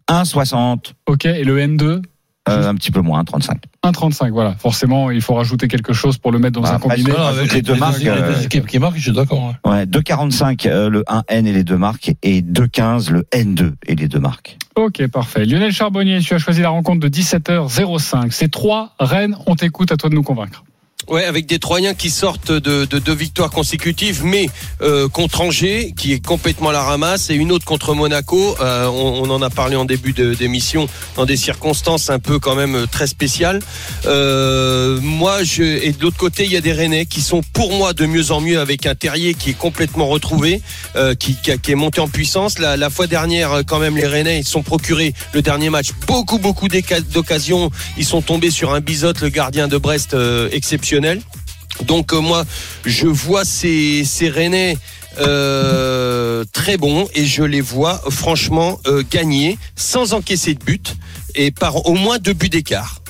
[0.09, 0.93] 1,60.
[1.07, 2.01] Ok, et le N2
[2.49, 3.57] Euh, un petit peu moins, 35.
[3.83, 4.55] 1,35, voilà.
[4.57, 7.11] Forcément, il faut rajouter quelque chose pour le mettre dans Bah, un combiné.
[7.11, 9.53] voilà, avec les deux marques, les euh, deux équipes qui marquent, je suis d'accord.
[9.65, 9.69] hein.
[9.69, 14.07] Ouais, 2,45 euh, le 1N et les deux marques et 2,15 le N2 et les
[14.07, 14.57] deux marques.
[14.77, 15.43] Ok, parfait.
[15.43, 18.31] Lionel Charbonnier, tu as choisi la rencontre de 17h05.
[18.31, 20.63] C'est trois Rennes, on t'écoute, à toi de nous convaincre.
[21.07, 24.47] Ouais, avec des Troyens qui sortent de, de deux victoires consécutives, mais
[24.81, 28.57] euh, contre Angers, qui est complètement la ramasse, et une autre contre Monaco.
[28.59, 32.39] Euh, on, on en a parlé en début de- d'émission, dans des circonstances un peu
[32.39, 33.61] quand même euh, très spéciales.
[34.05, 37.71] Euh, moi, je, et de l'autre côté, il y a des Rennais qui sont pour
[37.71, 40.61] moi de mieux en mieux, avec un Terrier qui est complètement retrouvé,
[40.97, 42.59] euh, qui, qui, qui est monté en puissance.
[42.59, 45.91] La, la fois dernière, euh, quand même, les Rennais ils sont procurés le dernier match
[46.05, 47.71] beaucoup, beaucoup d'occasions.
[47.97, 50.49] Ils sont tombés sur un bisote, le gardien de Brest, euh,
[50.97, 51.21] exceptionnel.
[51.85, 52.43] Donc euh, moi,
[52.85, 54.77] je vois ces, ces Rennais
[55.19, 60.95] euh, très bons et je les vois franchement euh, gagner sans encaisser de but
[61.35, 63.01] et par au moins deux buts d'écart.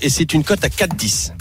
[0.00, 1.32] Et c'est une cote à 4-10.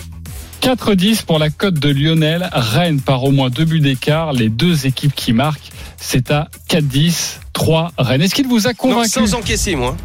[0.62, 2.50] 4-10 pour la cote de Lionel.
[2.52, 4.34] Rennes par au moins deux buts d'écart.
[4.34, 7.38] Les deux équipes qui marquent, c'est à 4-10.
[7.54, 8.22] 3 Rennes.
[8.24, 9.10] Est-ce qu'il vous a Non, convaincu?
[9.10, 9.96] sans encaisser, moi.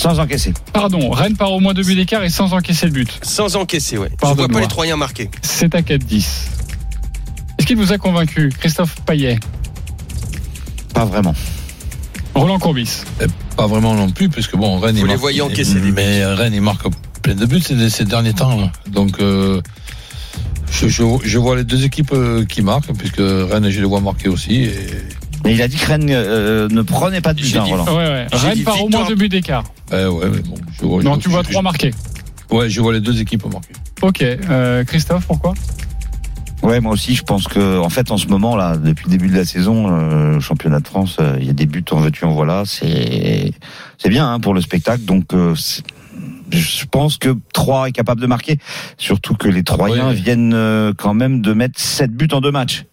[0.00, 0.54] Sans encaisser.
[0.72, 3.10] Pardon, Rennes par au moins deux buts d'écart et sans encaisser le but.
[3.22, 4.10] Sans encaisser, ouais.
[4.22, 5.30] Je vois pas les Troyens marquer.
[5.42, 6.26] C'est à 4-10.
[7.58, 9.38] Est-ce qu'il vous a convaincu, Christophe Payet?
[10.94, 11.34] Pas vraiment.
[12.34, 13.02] Roland Courbis
[13.56, 15.92] Pas vraiment non plus, puisque bon, Rennes, Vous il les marque- voyez encaisser des buts.
[15.94, 16.86] Mais Rennes, il marque
[17.22, 18.58] plein de buts ces, ces derniers temps.
[18.58, 18.72] là.
[18.90, 19.60] Donc, euh,
[20.72, 24.00] je, je, je vois les deux équipes euh, qui marquent, puisque Rennes, je les vois
[24.00, 24.62] marquer aussi.
[24.62, 24.74] Et
[25.44, 27.84] Mais il a dit que Rennes euh, ne prenait pas de but, hein, Roland.
[27.88, 28.26] Ouais, ouais.
[28.32, 29.64] J'ai Rennes dit par au moins deux buts d'écart.
[29.92, 31.92] Ouais, ouais, mais bon, je vois, Non, je- tu vois je- trois marqués.
[32.50, 33.72] Ouais, je vois les deux équipes marquer.
[34.02, 34.22] Ok.
[34.22, 35.54] Euh, Christophe, pourquoi?
[36.62, 39.28] Ouais, moi aussi, je pense que, en fait, en ce moment là, depuis le début
[39.28, 42.00] de la saison, euh, le championnat de France, euh, il y a des buts en
[42.00, 43.52] veux-tu en voilà, c'est
[43.98, 45.04] c'est bien hein, pour le spectacle.
[45.04, 45.54] Donc, euh,
[46.52, 48.58] je pense que 3 est capable de marquer,
[48.98, 50.14] surtout que les Troyens Ouais.
[50.14, 52.84] viennent euh, quand même de mettre 7 buts en deux matchs.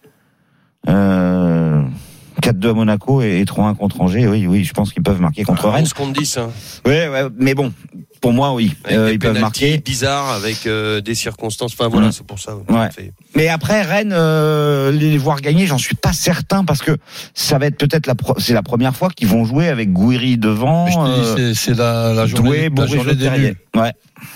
[2.45, 4.27] Euh, 4-2 à Monaco et, et 3-1 contre Angers.
[4.27, 5.83] Oui, oui, je pense qu'ils peuvent marquer contre Rennes.
[5.83, 6.37] 11 contre 10.
[6.37, 6.49] Hein.
[6.85, 7.73] Ouais, ouais, mais bon,
[8.21, 9.77] pour moi, oui, Avec euh, des ils peuvent marquer.
[9.79, 11.73] bizarres, avec euh, des circonstances.
[11.77, 12.11] Enfin voilà, Mm.
[12.11, 12.55] c'est pour ça.
[12.69, 12.89] Ouais.
[12.91, 16.97] Fait- Mais après Rennes, euh, les voir gagner, j'en suis pas certain parce que
[17.33, 20.37] ça va être peut-être la pro- c'est la première fois qu'ils vont jouer avec Gouiri
[20.37, 20.85] devant.
[20.85, 23.55] Mais je te dis, euh, c'est- la, la journée, Doué, la journée des nuls.
[23.75, 23.91] Ouais.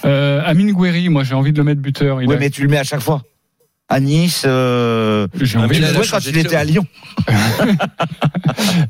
[0.05, 2.21] euh, Amine Gouiri, moi j'ai envie de le mettre buteur.
[2.21, 3.23] Il ouais, a- mais tu le mets à chaque fois.
[3.91, 6.85] À Nice, euh, J'ai envie de quand il était à Lyon.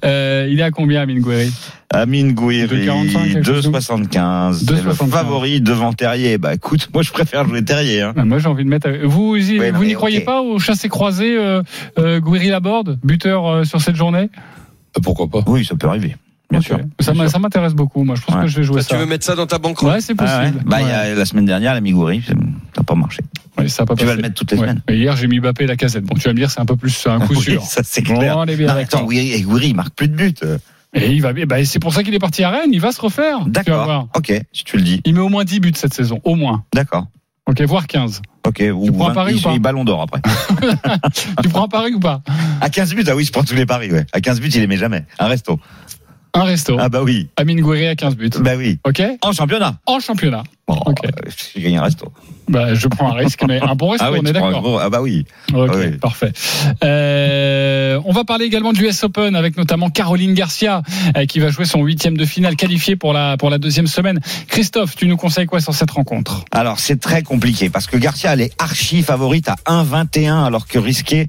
[0.03, 1.51] Euh, il est à combien, Amine Gouiri
[1.91, 4.53] Amine Gouiri, 2,45, quelque chose 2,75.
[4.53, 5.09] C'est le 2,75.
[5.09, 6.37] favori devant Terrier.
[6.37, 8.01] Bah écoute, moi je préfère jouer Terrier.
[8.01, 8.13] Hein.
[8.17, 8.89] Ah, Moi j'ai envie de mettre.
[9.03, 11.61] Vous, Ouais, non, vous n'y croyez pas au chassé croisé euh,
[11.99, 14.29] euh, Gouiri Laborde, buteur euh, sur cette journée?
[14.97, 16.15] Euh, Pourquoi pas Oui, ça peut arriver.
[16.51, 16.79] Bien sûr.
[16.99, 18.03] Ça ça m'intéresse beaucoup.
[18.03, 18.41] Moi je pense Ouais.
[18.43, 18.97] que je vais jouer Tu ça.
[18.97, 20.51] veux mettre ça dans ta banque Ouais, c'est Ah ouais.
[20.51, 20.63] possible.
[20.69, 23.21] Bah y a la semaine dernière, l'ami Gouiri, ça n'a pas marché.
[23.57, 24.63] Ouais, ça a pas Tu vas le mettre toutes les Ouais.
[24.67, 24.81] semaines.
[24.89, 26.03] Mais hier j'ai mis Mbappé et la casette.
[26.03, 27.61] Bon, tu vas me dire c'est un peu plus un coup Oui, sûr.
[27.63, 28.37] ça c'est Bon, clair.
[28.37, 30.33] on est bien Non, attends, Gouiri, et Gouiri, il marque plus de buts.
[30.93, 31.45] Et il va bien.
[31.45, 32.71] Bah, c'est pour ça qu'il est parti à Rennes.
[32.73, 33.37] Il va se refaire.
[33.45, 33.51] Tu.
[33.51, 34.09] D'accord.
[34.13, 35.01] Ok, si tu le dis.
[35.05, 36.65] Il met au moins 10 buts cette saison, au moins.
[36.75, 37.07] D'accord.
[37.47, 38.21] Ok, voire 15.
[38.45, 38.61] Ok.
[38.73, 40.19] ou prends un 20, pari ou il- pas il Ballon d'or après.
[41.43, 42.21] tu prends un pari ou pas?
[42.59, 44.05] À 15 buts, ah oui, je prends tous les paris, ouais.
[44.11, 45.05] À 15 buts, il les met jamais.
[45.19, 45.59] Un resto.
[46.33, 46.77] Un resto.
[46.79, 47.27] Ah bah oui.
[47.35, 48.29] Amine Gouiri à 15 buts.
[48.39, 48.79] Bah oui.
[48.85, 49.79] Ok En championnat.
[49.85, 50.43] En championnat.
[50.71, 52.11] Bon, euh, un resto.
[52.49, 54.81] Bah, je prends un risque, mais un bon resto, Ah oui, on est d'accord.
[54.81, 55.25] Ah bah oui.
[55.53, 55.97] Ok, Ah oui.
[55.97, 56.31] parfait.
[56.83, 60.81] Euh, on va parler également de l'US Open avec notamment Caroline Garcia
[61.15, 64.19] euh, qui va jouer son huitième de finale qualifié pour la pour la deuxième semaine.
[64.47, 66.45] Christophe, tu nous conseilles quoi sur cette rencontre?
[66.51, 70.79] Alors c'est très compliqué parce que Garcia elle est archi favorite à 1,21 alors que
[70.79, 71.27] risqué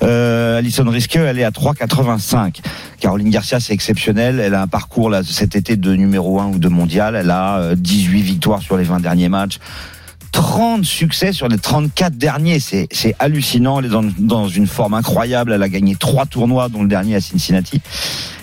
[0.00, 2.60] Alison Risqueux elle est à 3,85.
[3.00, 6.58] Caroline Garcia c'est exceptionnel, elle a un parcours là cet été de numéro 1 ou
[6.58, 9.58] de mondial, elle a euh, 18 victoires sur les 20 derniers matchs.
[10.32, 12.88] 30 succès sur les 34 derniers, c'est
[13.20, 13.78] hallucinant.
[13.78, 15.52] Elle est dans, dans une forme incroyable.
[15.52, 17.80] Elle a gagné trois tournois, dont le dernier à Cincinnati.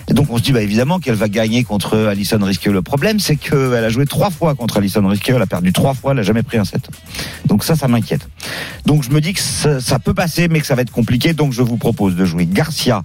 [0.08, 2.72] Et donc on se dit bah évidemment qu'elle va gagner contre Alison Risqueux.
[2.72, 5.94] Le problème c'est qu'elle a joué trois fois contre Alison Risqueux, elle a perdu trois
[5.94, 6.88] fois, elle a jamais pris un set.
[7.46, 8.28] Donc ça, ça m'inquiète.
[8.86, 11.32] Donc je me dis que ça, ça peut passer, mais que ça va être compliqué.
[11.32, 13.02] Donc je vous propose de jouer Garcia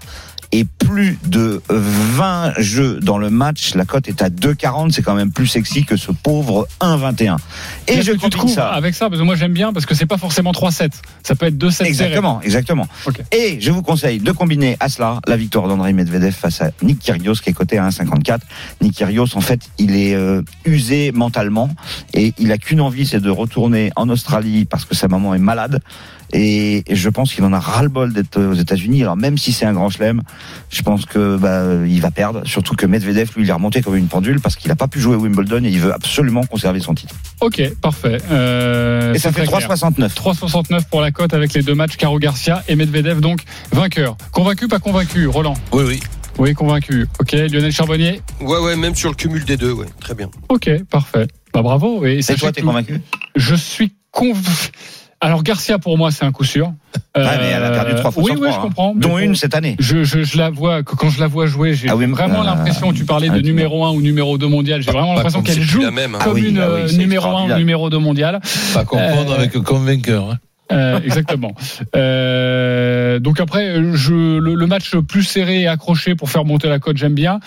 [0.51, 3.75] et plus de 20 jeux dans le match.
[3.75, 4.91] La cote est à 2,40.
[4.91, 7.37] C'est quand même plus sexy que ce pauvre 1,21.
[7.87, 8.69] Et je combine ça.
[8.69, 9.09] avec ça?
[9.09, 10.91] Parce que moi j'aime bien parce que c'est pas forcément 3-7.
[11.23, 12.87] Ça peut être 2-7 Exactement, exactement.
[13.31, 16.99] Et je vous conseille de combiner à cela la victoire d'André Medvedev face à Nick
[16.99, 18.39] Kyrgios qui est coté à 1,54.
[18.81, 21.69] Nick Kyrgios, en fait, il est euh, usé mentalement
[22.13, 25.39] et il a qu'une envie, c'est de retourner en Australie parce que sa maman est
[25.39, 25.81] malade.
[26.33, 26.47] Et
[26.87, 29.01] et je pense qu'il en a ras-le-bol d'être aux États-Unis.
[29.01, 30.21] Alors même si c'est un grand chelem,
[30.69, 32.45] je pense que bah, il va perdre.
[32.45, 34.99] Surtout que Medvedev, lui, il est remonté comme une pendule parce qu'il n'a pas pu
[34.99, 37.15] jouer à Wimbledon et il veut absolument conserver son titre.
[37.41, 38.17] Ok, parfait.
[38.31, 39.69] Euh, Et ça fait très clair.
[39.69, 40.13] 3,69.
[40.13, 44.17] 3,69 pour la cote avec les deux matchs Caro Garcia et Medvedev donc vainqueur.
[44.31, 45.55] Convaincu, pas convaincu, Roland?
[45.71, 45.99] Oui, oui.
[46.37, 47.07] Oui, convaincu.
[47.19, 50.29] Ok, Lionel Charbonnier Ouais, ouais, même sur le cumul des deux, ouais, très bien.
[50.49, 51.27] Ok, parfait.
[51.53, 52.05] Bah bravo.
[52.05, 53.01] Et toi, t'es convaincu
[53.35, 54.71] Je suis convaincu.
[55.19, 56.67] Alors Garcia pour moi c'est un coup sûr.
[57.15, 58.59] Ouais, mais elle a perdu trois fois Oui, sur oui, je hein.
[58.61, 58.93] comprends.
[58.95, 59.75] Dont bon, une cette année.
[59.79, 62.45] Je, je, je la vois quand je la vois jouer, j'ai Ah oui, vraiment euh,
[62.45, 62.93] l'impression.
[62.93, 64.83] Tu parlais de ah, numéro 1 ou numéro 2 mondial.
[64.83, 66.19] J'ai vraiment l'impression qu'elle joue plus la même, hein.
[66.23, 68.39] comme Ah oui, une ah oui, euh, numéro 1 ou numéro 2 mondial.
[68.75, 70.29] Pas confondre Euh, avec convainceur.
[70.33, 70.37] hein.
[70.71, 71.53] Euh, exactement.
[71.95, 76.79] Euh, donc après, je, le, le match plus serré et accroché pour faire monter la
[76.79, 77.39] cote, j'aime bien.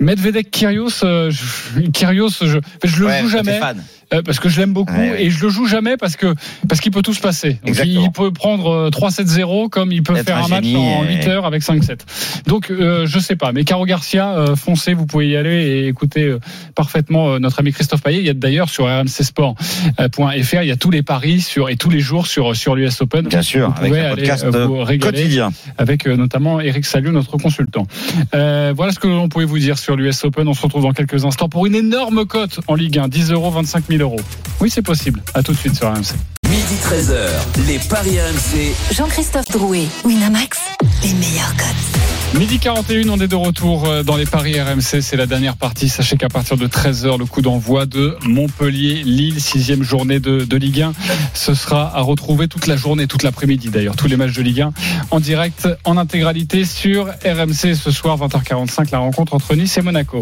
[0.00, 3.82] Medvedev Kyrgios, euh, je, Kyrgios, je, je le Ouais, joue jamais fan.
[4.14, 5.24] Euh, parce que je l'aime beaucoup Ouais, ouais.
[5.24, 6.34] et je le joue jamais parce que
[6.68, 7.58] parce qu'il peut tout se passer.
[7.64, 11.16] Donc, il peut prendre euh, 3-7-0 comme il peut Être faire un match en et-
[11.22, 11.98] 8 heures avec 5-7.
[12.46, 15.86] Donc euh, je sais pas, mais Caro Garcia, euh, foncez, vous pouvez y aller et
[15.88, 16.38] écouter euh,
[16.74, 18.18] parfaitement euh, notre ami Christophe Payet.
[18.20, 21.90] Il y a d'ailleurs sur rmcsport.fr, il y a tous les paris sur et tous
[21.90, 23.26] les jours sur sur l'US Open.
[23.28, 25.50] Bien sûr, Vous avec un podcast euh, vous quotidien.
[25.76, 27.86] avec euh, notamment Eric Salut, notre consultant.
[28.34, 30.48] Euh, voilà ce que l'on pouvait vous dire sur l'US Open.
[30.48, 33.50] On se retrouve dans quelques instants pour une énorme cote en Ligue 1, 10 euros,
[33.50, 34.20] 25 000 euros.
[34.60, 35.22] Oui, c'est possible.
[35.34, 36.14] À tout de suite sur RMC.
[36.48, 38.74] Midi 13h, les Paris RMC.
[38.94, 40.58] Jean-Christophe Drouet, Winamax,
[41.02, 42.38] les meilleurs cotes.
[42.38, 45.00] Midi 41, on est de retour euh, dans les paris RMC.
[45.00, 45.88] C'est la dernière partie.
[45.88, 50.82] Sachez qu'à partir de 13h, le coup d'envoi de Montpellier-Lille, sixième journée de, de Ligue
[50.82, 50.92] 1.
[51.32, 54.60] Ce sera à retrouver toute la journée, toute l'après-midi d'ailleurs, tous les matchs de Ligue
[54.60, 54.72] 1
[55.10, 57.74] en direct, en intégralité sur RMC.
[57.74, 60.20] Ce soir, 20h45, la rencontre entre Nice et Monaco.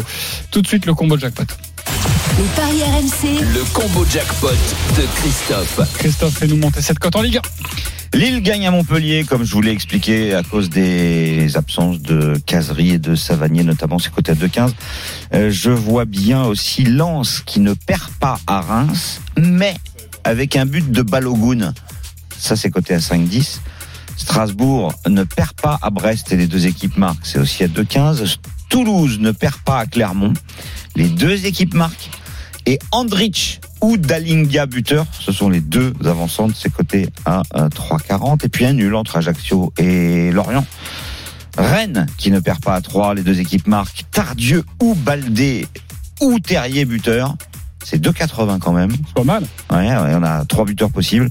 [0.51, 1.45] Tout de suite, le combo jackpot.
[2.37, 5.97] Les paris RMC, Le combo jackpot de Christophe.
[5.97, 7.39] Christophe, fais-nous monter cette cote en Ligue
[8.13, 8.17] 1.
[8.17, 12.91] Lille gagne à Montpellier, comme je vous l'ai expliqué, à cause des absences de Casery
[12.91, 14.71] et de Savanier, notamment, c'est côté à 2,15.
[15.33, 19.75] Euh, je vois bien aussi Lens qui ne perd pas à Reims, mais
[20.23, 21.73] avec un but de Balogun.
[22.37, 23.61] Ça, c'est côté à 5,10.
[24.15, 28.37] Strasbourg ne perd pas à Brest et les deux équipes marquent, c'est aussi à 2,15.
[28.69, 30.33] Toulouse ne perd pas à Clermont.
[30.95, 32.11] Les deux équipes marquent.
[32.67, 38.45] Et Andrich ou Dalinga buteur, ce sont les deux avancantes, c'est coté à euh, 3,40.
[38.45, 40.65] Et puis un nul entre Ajaccio et Lorient.
[41.57, 44.03] Rennes qui ne perd pas à 3, les deux équipes marquent.
[44.11, 45.65] Tardieu ou Baldé
[46.19, 47.37] ou Terrier buteur.
[47.85, 48.91] C'est 2,80 quand même.
[48.91, 49.43] C'est pas mal.
[49.71, 51.29] Ouais, ouais, on a trois buteurs possibles.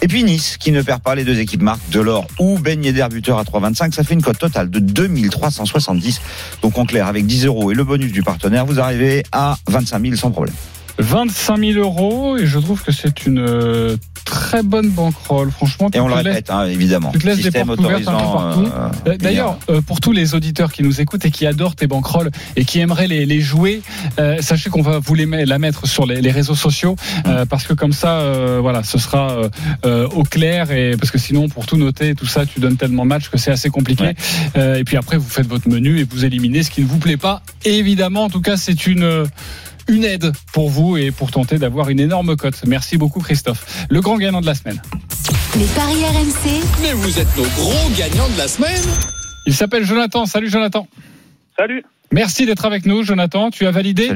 [0.00, 3.08] Et puis Nice, qui ne perd pas, les deux équipes marquent Delors ou Ben Yedder
[3.10, 3.92] buteur à 3,25.
[3.92, 6.22] Ça fait une cote totale de 2370.
[6.62, 10.00] Donc en clair, avec 10 euros et le bonus du partenaire, vous arrivez à 25
[10.00, 10.54] 000 sans problème.
[10.98, 15.50] 25 000 euros et je trouve que c'est une euh, très bonne banquerolle.
[15.50, 17.10] Franchement, Et on le répète, hein, évidemment.
[17.12, 18.66] Tu te laisses des portes ouvertes un peu partout.
[18.66, 21.86] euh, Euh, D'ailleurs, euh, pour tous les auditeurs qui nous écoutent et qui adorent tes
[21.86, 23.80] banquerolles et qui aimeraient les, les jouer,
[24.18, 27.64] euh, sachez qu'on va vous les la mettre sur les, les réseaux sociaux euh, parce
[27.64, 29.36] que comme ça, euh, voilà, ce sera
[29.84, 33.08] au clair et parce que sinon, pour tout noter, tout ça, tu donnes tellement de
[33.08, 34.04] matchs que c'est assez compliqué.
[34.04, 34.14] Ouais.
[34.56, 36.98] Euh, et puis après, vous faites votre menu et vous éliminez ce qui ne vous
[36.98, 37.42] plaît pas.
[37.64, 39.26] Et évidemment, en tout cas, c'est une
[39.88, 42.62] une aide pour vous et pour tenter d'avoir une énorme cote.
[42.66, 43.86] Merci beaucoup Christophe.
[43.90, 44.80] Le grand gagnant de la semaine.
[45.56, 48.82] les paris RMC, Mais vous êtes nos gros gagnants de la semaine.
[49.46, 50.26] Il s'appelle Jonathan.
[50.26, 50.86] Salut Jonathan.
[51.56, 51.82] Salut.
[52.10, 53.50] Merci d'être avec nous, Jonathan.
[53.50, 54.10] Tu as validé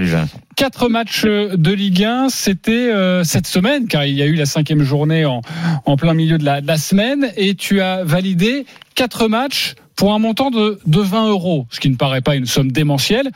[0.56, 2.28] quatre matchs de Ligue 1.
[2.30, 5.42] C'était euh, cette semaine, car il y a eu la cinquième journée en,
[5.84, 10.14] en plein milieu de la, de la semaine, et tu as validé quatre matchs pour
[10.14, 13.30] un montant de, de 20 euros, ce qui ne paraît pas une somme démentielle,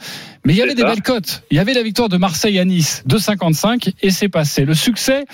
[0.46, 1.42] mais il y avait des belles cotes.
[1.50, 4.64] Il y avait la victoire de Marseille à Nice, 2,55, et c'est passé.
[4.64, 5.24] Le succès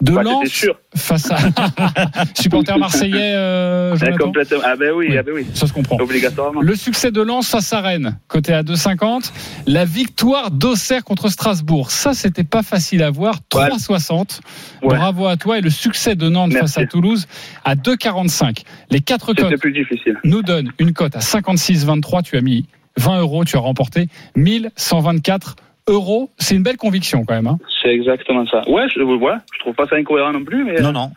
[0.00, 0.76] de Bah, Lens sûr.
[0.96, 1.36] face à
[2.34, 4.58] supporter marseillais, euh, Eh, complètement.
[4.64, 5.18] Ah ben oui, Oui.
[5.18, 5.46] ah ben oui.
[5.54, 5.96] Ça se comprend.
[6.00, 6.60] Obligatoirement.
[6.60, 9.32] Le succès de Lens face à Rennes, côté à 2,50.
[9.66, 11.90] La victoire d'Auxerre contre Strasbourg.
[11.90, 13.40] Ça, c'était pas facile à voir.
[13.50, 14.40] 3,60.
[14.82, 14.96] Ouais.
[14.96, 15.58] Bravo à toi.
[15.58, 16.74] Et le succès de Nantes Merci.
[16.74, 17.26] face à Toulouse
[17.64, 18.62] à 2,45.
[18.90, 20.18] Les quatre cotes plus difficile.
[20.24, 22.22] nous donnent une cote à 56,23.
[22.22, 22.66] Tu as mis
[22.98, 23.44] 20 euros.
[23.44, 25.56] Tu as remporté 1124
[25.88, 26.30] euros.
[26.38, 27.46] C'est une belle conviction quand même.
[27.46, 27.58] hein.
[27.82, 28.68] C'est exactement ça.
[28.68, 31.10] Ouais, je, ouais, je trouve pas ça incohérent non plus, mais Non, non.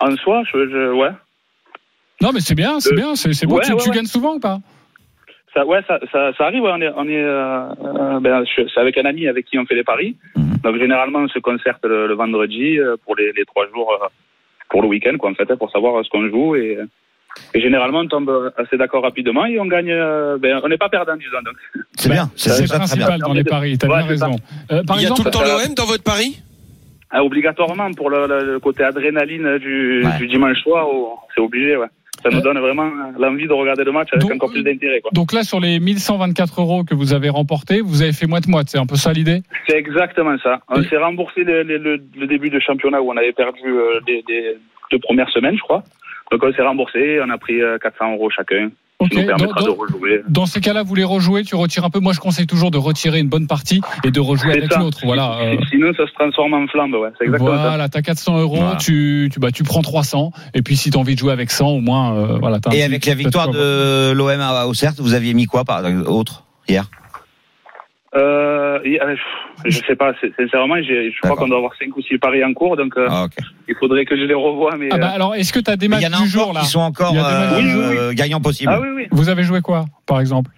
[0.00, 1.10] en soi, je, je- ouais.
[2.20, 3.14] Non, mais c'est bien, c'est Euh, bien.
[3.16, 3.56] C'est beau.
[3.56, 3.96] ouais, tu ouais, tu ouais.
[3.96, 4.58] gagnes souvent ou pas?
[5.54, 6.62] Ça, ouais, ça, ça, ça arrive.
[6.62, 9.66] ouais, on est, on est, euh, euh, ben, c'est avec un ami avec qui on
[9.66, 10.16] fait les paris.
[10.36, 10.56] Mhm.
[10.64, 14.06] Donc généralement, on se concerte le, le vendredi euh, pour les, les trois jours, euh,
[14.70, 16.78] pour le week-end, quoi, en fait, pour savoir euh, ce qu'on joue et,
[17.54, 19.90] et généralement on tombe assez d'accord rapidement et on gagne.
[19.90, 21.42] euh, ben, on n'est pas perdant, disons.
[21.44, 21.54] Donc.
[21.96, 22.30] C'est bien.
[22.36, 22.76] C'est bien.
[22.78, 23.76] principal dans les paris.
[23.78, 24.36] Tu as Ouais, bien raison.
[24.70, 26.40] Euh, par Il y a exemple, tout le temps l'OM dans votre pari?
[27.10, 30.16] Ah, obligatoirement pour le, le- le côté adrénaline du, Ouais.
[30.18, 31.76] du dimanche soir, oh, c'est obligé.
[31.76, 31.86] Ouais.
[32.22, 35.00] Ça nous Euh, donne vraiment l'envie de regarder le match avec donc- encore plus d'intérêt.
[35.00, 35.10] quoi.
[35.12, 38.68] Donc là, sur les 1124 euros que vous avez remportés, vous avez fait moite-moite.
[38.70, 39.42] C'est un peu ça l'idée?
[39.68, 40.60] C'est exactement ça.
[40.68, 44.00] On s'est remboursé le, le- le- le début de championnat où on avait perdu euh,
[44.06, 44.56] les, les
[44.90, 45.82] deux premières semaines, je crois.
[46.32, 48.70] Donc on s'est remboursé, on a pris euh, 400 euros chacun.
[48.98, 49.08] Ok.
[49.10, 50.22] qui nous permettra Dans- de dans- rejouer.
[50.28, 51.98] Dans ces cas-là, vous les rejouez, tu retires un peu.
[51.98, 55.00] Moi, je conseille toujours de retirer une bonne partie et de rejouer avec l'autre.
[55.02, 55.38] Voilà.
[55.40, 56.94] euh, Sinon, ça se transforme en flambe.
[56.94, 57.10] Ouais.
[57.38, 58.76] Voilà, t'as 400 euros, Voilà.
[58.76, 61.66] tu, tu, bah, tu prends 300, et puis si t'as envie de jouer avec 100,
[61.70, 62.58] au moins, euh, voilà.
[62.72, 66.84] Et avec la victoire de l'OM à Auxerre, vous aviez mis quoi par autre hier?
[68.14, 69.16] Euh, euh,
[69.64, 72.76] je sais pas, sincèrement, je crois qu'on doit avoir 5 ou 6 paris en cours,
[72.76, 73.26] donc euh, Ah,
[73.68, 74.76] il faudrait que je les revoie.
[74.76, 76.66] Mais, Ah bah euh, alors, est-ce que t'as des Il matchs du jour là qui
[76.66, 77.82] sont encore Il y a des matchs du jour.
[77.84, 78.70] euh, gagnants possibles.
[78.74, 79.06] ah oui, oui.
[79.10, 80.50] Vous avez joué quoi, par exemple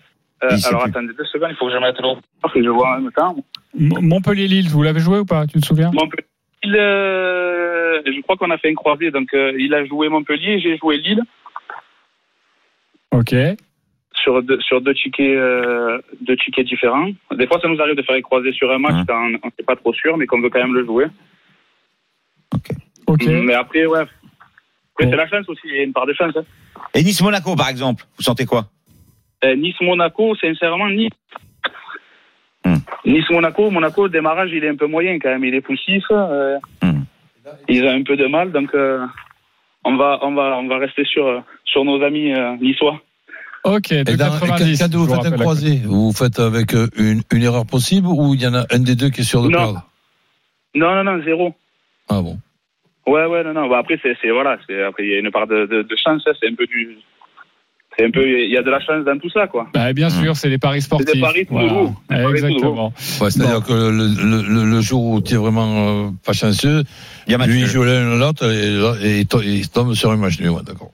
[0.42, 0.90] Euh, alors plus.
[0.90, 2.22] attendez deux secondes, il faut que je mette l'autre.
[2.52, 3.36] que je vois en même temps.
[3.78, 6.26] Montpellier-Lille, vous l'avez joué ou pas Tu te souviens Montpellier,
[6.64, 10.58] il, euh, je crois qu'on a fait une croisée, donc euh, il a joué Montpellier,
[10.60, 11.20] j'ai joué Lille
[13.12, 13.32] Ok.
[14.22, 17.08] Sur deux, sur deux tickets, euh, deux tickets différents.
[17.32, 19.04] Des fois, ça nous arrive de faire une croisée sur un match Hein.
[19.06, 21.06] quand on n'est pas trop sûr, mais qu'on veut quand même le jouer.
[23.06, 23.26] Ok.
[23.26, 24.00] Mais après, ouais.
[24.00, 25.10] Après, Bon.
[25.10, 26.36] c'est la chance aussi, il y a une part de chance.
[26.36, 26.44] hein.
[26.94, 28.64] Et Nice-Monaco, par exemple, vous sentez quoi?
[29.44, 31.10] Euh, Nice-Monaco, sincèrement, Nice.
[32.64, 32.76] Hmm.
[33.04, 35.44] Nice-Monaco, Monaco, le démarrage, il est un peu moyen quand même.
[35.44, 36.04] Il est poussif.
[36.10, 37.02] euh, Hmm.
[37.68, 39.04] Ils ont un peu de mal, donc euh,
[39.84, 43.00] on, va, on, va, on va rester sur, sur nos amis euh, niçois.
[43.64, 44.78] Ok, de Et dans- 90.
[44.78, 48.42] quand vous faites un croisé, vous faites avec euh, une, une erreur possible ou il
[48.42, 49.58] y en a un des deux qui est sûr de Non.
[49.58, 49.88] perdre?
[50.74, 51.54] Non, non, non, zéro.
[52.08, 52.38] Ah bon
[53.06, 53.68] Ouais, ouais, non, non.
[53.68, 56.22] Bah, après, c'est, voilà, c'est, après, il y a une part de, de, de chance,
[56.26, 56.96] hein, c'est un peu du.
[57.96, 59.68] C'est un peu, il y a de la chance dans tout ça, quoi.
[59.72, 61.06] Bah, bien sûr, c'est les paris sportifs.
[61.08, 62.92] C'est des paris tout tout Exactement.
[63.20, 66.82] Ouais, C'est-à-dire que le, le, le, le jour où tu es vraiment euh, pas chanceux,
[67.28, 69.68] Il y a match lui il joue l'un ou l'autre et, et, il to- il
[69.70, 70.50] tombe sur un match nul.
[70.50, 70.90] Ouais, d'accord.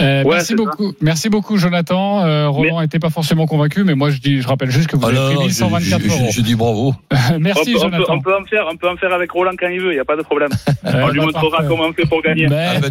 [0.00, 2.24] Euh, Ouais, merci beaucoup, merci beaucoup, Jonathan.
[2.24, 5.04] Euh, Roland n'était pas forcément convaincu, mais moi je dis, je rappelle juste que vous
[5.04, 6.30] Ah avez pris non, je, 1124 je- je- euros.
[6.32, 6.94] je dis bravo.
[7.38, 8.14] merci, on, peut, on, peut, Jonathan.
[8.14, 10.00] on peut en faire, on peut en faire avec Roland quand il veut, il n'y
[10.00, 10.50] a pas de problème.
[10.82, 11.66] Euh, on lui bah, montrera parfait.
[11.68, 12.46] comment on fait pour gagner.
[12.48, 12.90] Mais- Ah, ben,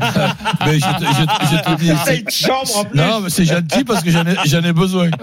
[0.68, 1.91] mais je, te- je, je te dis.
[2.05, 5.10] c'est- chambre en Non, mais c'est gentil parce que j'en ai, ai besoin.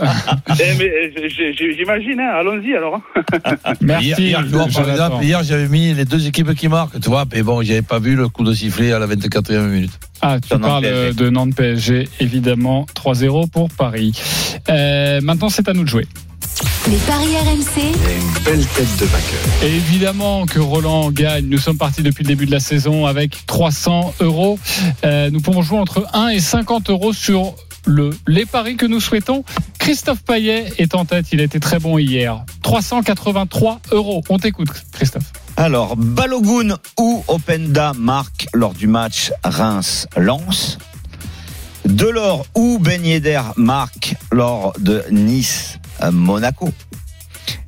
[0.59, 3.01] Eh, mais, j- j'imagine, hein, allons-y alors.
[3.15, 3.21] hein.
[3.81, 4.93] merci, Hier, hier, tu vois, par Jonathan.
[4.93, 7.99] exemple, hier, j'avais mis les deux équipes qui marquent, tu vois, mais bon, j'avais pas
[8.01, 9.93] vu le coup de sifflet à la 24e minute.
[10.23, 14.13] Ah, tu Nantes parles euh, de Nantes PSG, évidemment, 3-0 pour Paris.
[14.69, 16.07] Euh, maintenant, c'est à nous de jouer.
[16.89, 19.41] Les paris RMC, une belle tête de vainqueur.
[19.63, 21.47] Et évidemment que Roland gagne.
[21.47, 24.59] Nous sommes partis depuis le début de la saison avec 300 euros.
[25.05, 27.55] Euh, nous pouvons jouer entre 1 et 50 euros sur
[27.87, 29.45] le, les paris que nous souhaitons.
[29.79, 31.27] Christophe Payet est en tête.
[31.33, 32.45] Il a été très bon hier.
[32.63, 34.23] 383 euros.
[34.29, 35.33] On t'écoute, Christophe.
[35.57, 40.79] Alors, Balogun ou Openda marque lors du match Reims-Lens.
[41.87, 46.73] Delors ou Ben Yedder marque lors de Nice-Monaco.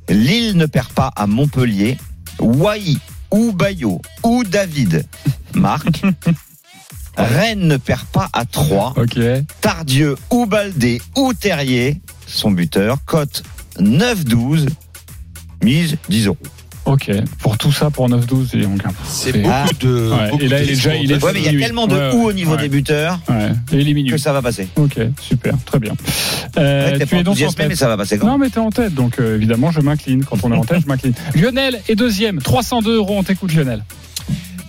[0.07, 1.97] Lille ne perd pas à Montpellier.
[2.39, 2.97] Wai
[3.31, 5.05] ou Bayo ou David
[5.55, 6.01] marque.
[7.17, 8.93] Rennes ne perd pas à 3.
[8.97, 9.19] Ok.
[9.61, 13.43] Tardieu ou Baldé ou Terrier, son buteur, cote
[13.77, 14.69] 9-12,
[15.63, 16.37] mise 10 euros.
[16.89, 18.81] Ok, pour tout ça, pour 9-12, dis donc.
[19.07, 19.65] C'est C'est- beaucoup Ah.
[19.79, 20.09] de.
[20.11, 21.23] Ouais, beaucoup et là, il est déjà- il est.
[21.23, 22.61] Ouais, mais il y a tellement de ouais, ou au niveau ouais.
[22.61, 23.19] des buteurs
[23.71, 24.67] et les que ça va passer.
[24.75, 25.93] Ok, super, très bien.
[26.57, 27.67] Euh, tu es donc en tête.
[27.69, 30.23] mais ça va passer quand Non, mais t'es en tête, donc euh, évidemment, je m'incline.
[30.23, 31.13] Quand on est en tête, je m'incline.
[31.35, 33.15] Lionel est deuxième, 302 euros.
[33.17, 33.83] On t'écoute, Lionel.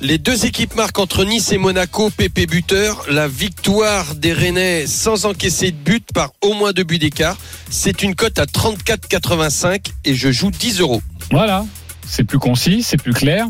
[0.02, 3.04] Les deux équipes marquent entre Nice et Monaco, PP buteur.
[3.10, 7.36] La victoire des Rennais sans encaisser de but par au moins deux buts d'écart.
[7.68, 11.02] C'est une cote à 34,85 et je joue 10 euros.
[11.30, 11.66] Voilà,
[12.11, 13.46] c'est plus concis, c'est plus clair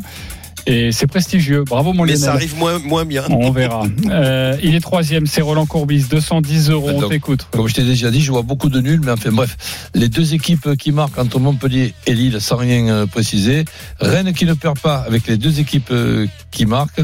[0.67, 1.65] et c'est prestigieux.
[1.65, 2.25] Bravo, mon Mais Lionel.
[2.27, 3.25] ça arrive moins, moins bien.
[3.31, 3.85] On verra.
[4.11, 6.91] Euh, il est troisième, c'est Roland Courbis, 210 euros.
[6.95, 7.47] On Donc, t'écoute.
[7.51, 9.57] Comme je t'ai déjà dit, je vois beaucoup de nuls, mais enfin bref,
[9.95, 13.65] les deux équipes qui marquent entre Montpellier et Lille, sans rien euh, préciser.
[14.01, 17.03] Rennes qui ne perd pas avec les deux équipes euh, qui marquent.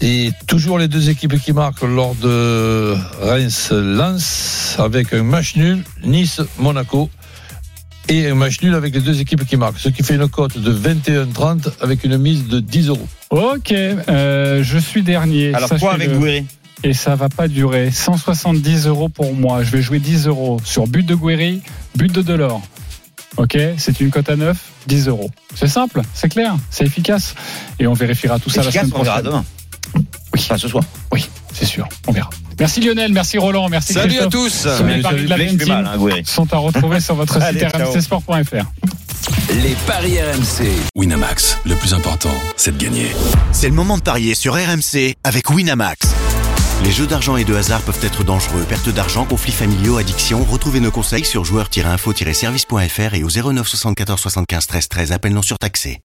[0.00, 7.08] Et toujours les deux équipes qui marquent lors de Reims-Lens avec un match nul, Nice-Monaco.
[8.08, 9.78] Et un match nul avec les deux équipes qui marquent.
[9.78, 13.08] Ce qui fait une cote de 21,30 avec une mise de 10 euros.
[13.30, 15.54] Ok, euh, je suis dernier.
[15.54, 16.44] Alors quoi avec Gouiri
[16.82, 17.90] Et ça va pas durer.
[17.90, 19.62] 170 euros pour moi.
[19.62, 21.62] Je vais jouer 10 euros sur but de Guéry,
[21.96, 22.62] but de Delors.
[23.36, 25.30] Ok, c'est une cote à 9, 10 euros.
[25.54, 27.34] C'est simple, c'est clair, c'est efficace.
[27.80, 29.30] Et on vérifiera tout ça la semaine on verra prochaine.
[29.30, 29.44] demain.
[30.36, 30.84] Enfin, ce soir.
[31.12, 32.30] Oui, c'est sûr, on verra.
[32.58, 34.32] Merci Lionel, merci Roland, merci Salut à Christophe.
[34.32, 34.68] tous.
[34.78, 38.64] Tous les paris de la même team hein, sont à retrouver sur votre site rmcsport.fr.
[39.62, 40.68] Les paris RMC.
[40.96, 43.08] Winamax, le plus important, c'est de gagner.
[43.52, 46.14] C'est le moment de parier sur RMC avec Winamax.
[46.82, 48.64] Les jeux d'argent et de hasard peuvent être dangereux.
[48.68, 50.44] Perte d'argent, conflits familiaux, addiction.
[50.44, 55.12] Retrouvez nos conseils sur joueurs-info-service.fr et au 09 74 75 13 13.
[55.12, 56.00] Appel non surtaxé.